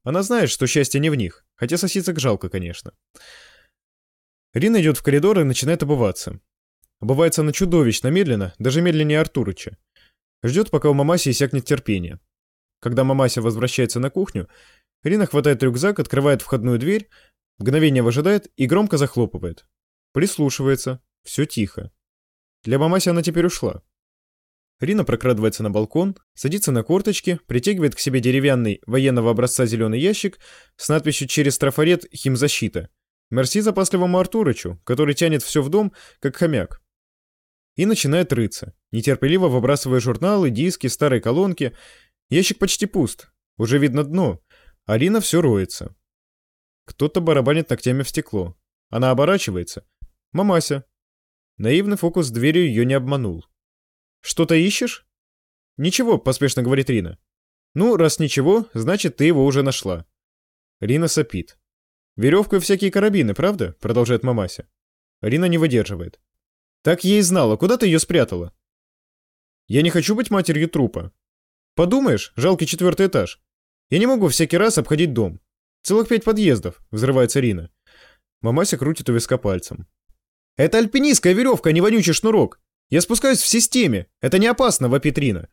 Она 0.03 0.23
знает, 0.23 0.49
что 0.49 0.65
счастье 0.65 0.99
не 0.99 1.11
в 1.11 1.15
них, 1.15 1.45
хотя 1.55 1.77
сосисок 1.77 2.19
жалко, 2.19 2.49
конечно. 2.49 2.93
Рина 4.53 4.81
идет 4.81 4.97
в 4.97 5.03
коридор 5.03 5.39
и 5.39 5.43
начинает 5.43 5.83
обуваться. 5.83 6.39
Обувается 6.99 7.41
она 7.41 7.51
чудовищно 7.51 8.07
медленно, 8.07 8.55
даже 8.57 8.81
медленнее 8.81 9.19
Артурыча. 9.19 9.77
Ждет, 10.43 10.71
пока 10.71 10.89
у 10.89 10.95
мамаси 10.95 11.29
иссякнет 11.29 11.65
терпение. 11.65 12.19
Когда 12.79 13.03
мамася 13.03 13.43
возвращается 13.43 13.99
на 13.99 14.09
кухню, 14.09 14.49
Рина 15.03 15.27
хватает 15.27 15.61
рюкзак, 15.61 15.99
открывает 15.99 16.41
входную 16.41 16.79
дверь, 16.79 17.07
мгновение 17.59 18.01
выжидает 18.01 18.51
и 18.55 18.65
громко 18.65 18.97
захлопывает. 18.97 19.67
Прислушивается. 20.11 21.03
Все 21.23 21.45
тихо. 21.45 21.91
Для 22.65 22.79
мамаси 22.79 23.09
она 23.09 23.21
теперь 23.21 23.45
ушла. 23.45 23.81
Рина 24.79 25.05
прокрадывается 25.05 25.63
на 25.63 25.69
балкон, 25.69 26.17
садится 26.33 26.71
на 26.71 26.83
корточки, 26.83 27.39
притягивает 27.47 27.95
к 27.95 27.99
себе 27.99 28.19
деревянный 28.19 28.81
военного 28.85 29.31
образца 29.31 29.65
зеленый 29.65 29.99
ящик 30.01 30.39
с 30.75 30.89
надписью 30.89 31.27
через 31.27 31.57
трафарет 31.57 32.05
«Химзащита», 32.13 32.89
Мерси 33.29 33.61
запасливому 33.61 34.19
Артурычу, 34.19 34.81
который 34.83 35.15
тянет 35.15 35.43
все 35.43 35.61
в 35.61 35.69
дом, 35.69 35.93
как 36.19 36.35
хомяк. 36.35 36.81
И 37.75 37.85
начинает 37.85 38.33
рыться, 38.33 38.75
нетерпеливо 38.91 39.47
выбрасывая 39.47 39.99
журналы, 39.99 40.49
диски, 40.49 40.87
старые 40.87 41.21
колонки. 41.21 41.75
Ящик 42.29 42.59
почти 42.59 42.85
пуст, 42.85 43.29
уже 43.57 43.77
видно 43.77 44.03
дно. 44.03 44.41
Арина 44.85 45.21
все 45.21 45.41
роется. 45.41 45.95
Кто-то 46.85 47.21
барабанит 47.21 47.69
ногтями 47.69 48.03
в 48.03 48.09
стекло. 48.09 48.57
Она 48.89 49.11
оборачивается. 49.11 49.85
Мамася. 50.31 50.85
Наивный 51.57 51.95
фокус 51.95 52.27
с 52.27 52.31
дверью 52.31 52.67
ее 52.67 52.85
не 52.85 52.93
обманул. 52.93 53.45
«Что-то 54.21 54.55
ищешь?» 54.55 55.07
«Ничего»,— 55.77 56.17
поспешно 56.19 56.63
говорит 56.63 56.89
Рина. 56.89 57.17
«Ну, 57.73 57.95
раз 57.95 58.19
ничего, 58.19 58.67
значит, 58.73 59.17
ты 59.17 59.25
его 59.25 59.45
уже 59.45 59.63
нашла». 59.63 60.05
Рина 60.79 61.07
сопит. 61.07 61.57
«Веревку 62.17 62.57
и 62.57 62.59
всякие 62.59 62.91
карабины, 62.91 63.33
правда?»— 63.33 63.75
продолжает 63.79 64.23
мамася. 64.23 64.67
Рина 65.21 65.45
не 65.45 65.57
выдерживает. 65.57 66.19
«Так 66.81 67.03
я 67.03 67.19
и 67.19 67.21
знала. 67.21 67.57
Куда 67.57 67.77
ты 67.77 67.85
ее 67.85 67.99
спрятала?» 67.99 68.53
«Я 69.67 69.81
не 69.81 69.89
хочу 69.89 70.15
быть 70.15 70.31
матерью 70.31 70.69
трупа». 70.69 71.13
«Подумаешь, 71.73 72.31
жалкий 72.35 72.67
четвертый 72.67 73.07
этаж. 73.07 73.41
Я 73.89 73.99
не 73.99 74.07
могу 74.07 74.27
всякий 74.27 74.57
раз 74.57 74.77
обходить 74.77 75.13
дом. 75.13 75.41
Целых 75.83 76.07
пять 76.07 76.23
подъездов»,— 76.23 76.81
взрывается 76.91 77.39
Рина. 77.39 77.71
Мамася 78.41 78.77
крутит 78.77 79.09
у 79.09 79.13
виска 79.13 79.37
пальцем. 79.37 79.87
«Это 80.57 80.77
альпинистская 80.77 81.33
веревка, 81.33 81.69
а 81.69 81.71
не 81.73 81.81
вонючий 81.81 82.13
шнурок. 82.13 82.59
Я 82.89 83.01
спускаюсь 83.01 83.41
в 83.41 83.47
системе. 83.47 84.07
Это 84.21 84.37
не 84.39 84.47
опасно, 84.47 84.89
вопит 84.89 85.17
Рина. 85.17 85.49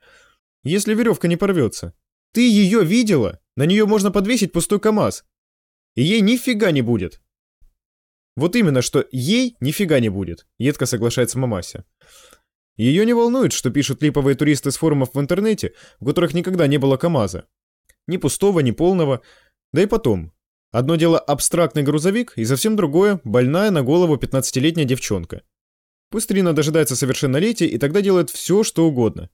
Если 0.65 0.95
веревка 0.95 1.29
не 1.29 1.37
порвется. 1.37 1.95
Ты 2.33 2.49
ее 2.49 2.85
видела? 2.85 3.41
На 3.57 3.65
нее 3.65 3.87
можно 3.87 4.11
подвесить 4.11 4.53
пустой 4.53 4.81
КАМАЗ. 4.81 5.25
И 5.95 6.03
ей 6.03 6.21
нифига 6.21 6.71
не 6.71 6.83
будет. 6.83 7.21
Вот 8.37 8.57
именно, 8.57 8.81
что 8.81 9.05
ей 9.13 9.57
нифига 9.61 10.01
не 10.01 10.09
будет, 10.09 10.47
едко 10.59 10.87
соглашается 10.87 11.39
Мамася. 11.39 11.85
Ее 12.77 13.05
не 13.05 13.13
волнует, 13.13 13.53
что 13.53 13.71
пишут 13.71 14.03
липовые 14.03 14.35
туристы 14.35 14.71
с 14.71 14.79
форумов 14.79 15.15
в 15.15 15.21
интернете, 15.21 15.75
в 16.01 16.07
которых 16.07 16.33
никогда 16.33 16.67
не 16.67 16.79
было 16.79 16.97
КАМАЗа. 16.97 17.47
Ни 18.07 18.17
пустого, 18.17 18.61
ни 18.61 18.71
полного. 18.71 19.21
Да 19.73 19.83
и 19.83 19.87
потом. 19.87 20.33
Одно 20.73 20.97
дело 20.97 21.19
абстрактный 21.19 21.83
грузовик, 21.83 22.33
и 22.37 22.47
совсем 22.47 22.77
другое– 22.77 23.21
больная 23.25 23.71
на 23.71 23.83
голову 23.83 24.17
15-летняя 24.17 24.87
девчонка. 24.87 25.43
Пусть 26.09 26.31
Рина 26.31 26.55
дожидается 26.55 26.97
совершеннолетия 26.97 27.67
и 27.67 27.77
тогда 27.77 28.01
делает 28.01 28.31
все, 28.31 28.65
что 28.65 28.87
угодно. 28.87 29.29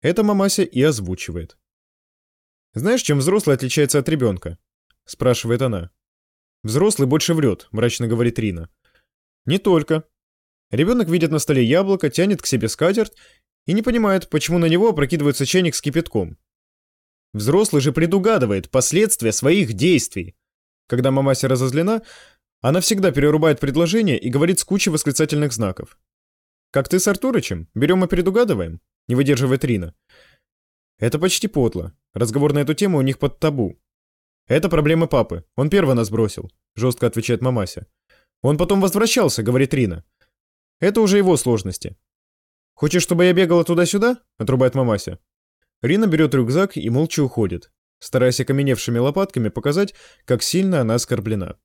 Это 0.00 0.22
мамася 0.22 0.62
и 0.62 0.80
озвучивает. 0.82 1.58
«Знаешь, 2.72 3.02
чем 3.02 3.18
взрослый 3.18 3.56
отличается 3.56 3.98
от 3.98 4.08
ребенка?»– 4.08 4.58
спрашивает 5.04 5.60
она. 5.60 5.90
«Взрослый 6.62 7.06
больше 7.06 7.34
врет»,– 7.34 7.68
мрачно 7.72 8.08
говорит 8.08 8.38
Рина. 8.38 8.70
«Не 9.44 9.58
только. 9.58 10.04
Ребенок 10.70 11.08
видит 11.08 11.30
на 11.30 11.40
столе 11.40 11.62
яблоко, 11.62 12.08
тянет 12.08 12.40
к 12.40 12.46
себе 12.46 12.68
скатерть 12.68 13.12
и 13.66 13.74
не 13.74 13.82
понимает, 13.82 14.30
почему 14.30 14.58
на 14.58 14.66
него 14.66 14.88
опрокидывается 14.88 15.44
чайник 15.44 15.74
с 15.74 15.82
кипятком. 15.82 16.38
Взрослый 17.34 17.82
же 17.82 17.92
предугадывает 17.92 18.70
последствия 18.70 19.32
своих 19.32 19.74
действий. 19.74 20.36
Когда 20.90 21.12
мамася 21.12 21.46
разозлена, 21.46 22.02
она 22.60 22.80
всегда 22.80 23.12
перерубает 23.12 23.60
предложение 23.60 24.18
и 24.18 24.28
говорит 24.28 24.58
с 24.58 24.64
кучей 24.64 24.90
восклицательных 24.90 25.52
знаков. 25.52 25.96
«Как 26.72 26.88
ты 26.88 26.98
с 26.98 27.06
Артурычем? 27.06 27.68
Берем 27.74 28.02
и 28.04 28.08
предугадываем?» 28.08 28.80
Не 29.06 29.14
выдерживает 29.14 29.64
Рина. 29.64 29.94
Это 30.98 31.20
почти 31.20 31.46
подло. 31.46 31.92
Разговор 32.12 32.52
на 32.52 32.58
эту 32.58 32.74
тему 32.74 32.98
у 32.98 33.02
них 33.02 33.20
под 33.20 33.38
табу. 33.38 33.78
Это 34.48 34.68
проблемы 34.68 35.06
папы. 35.06 35.44
Он 35.54 35.70
первый 35.70 35.94
нас 35.94 36.10
бросил, 36.10 36.50
жестко 36.74 37.06
отвечает 37.06 37.40
мамася. 37.40 37.86
Он 38.42 38.58
потом 38.58 38.80
возвращался, 38.80 39.44
говорит 39.44 39.72
Рина. 39.72 40.04
Это 40.80 41.02
уже 41.02 41.18
его 41.18 41.36
сложности. 41.36 41.96
Хочешь, 42.74 43.04
чтобы 43.04 43.26
я 43.26 43.32
бегала 43.32 43.62
туда-сюда? 43.62 44.18
Отрубает 44.38 44.74
мамася. 44.74 45.20
Рина 45.82 46.08
берет 46.08 46.34
рюкзак 46.34 46.76
и 46.76 46.90
молча 46.90 47.22
уходит, 47.22 47.70
стараясь 48.00 48.40
окаменевшими 48.40 48.98
лопатками 48.98 49.48
показать, 49.48 49.94
как 50.24 50.42
сильно 50.42 50.80
она 50.80 50.94
оскорблена. 50.94 51.56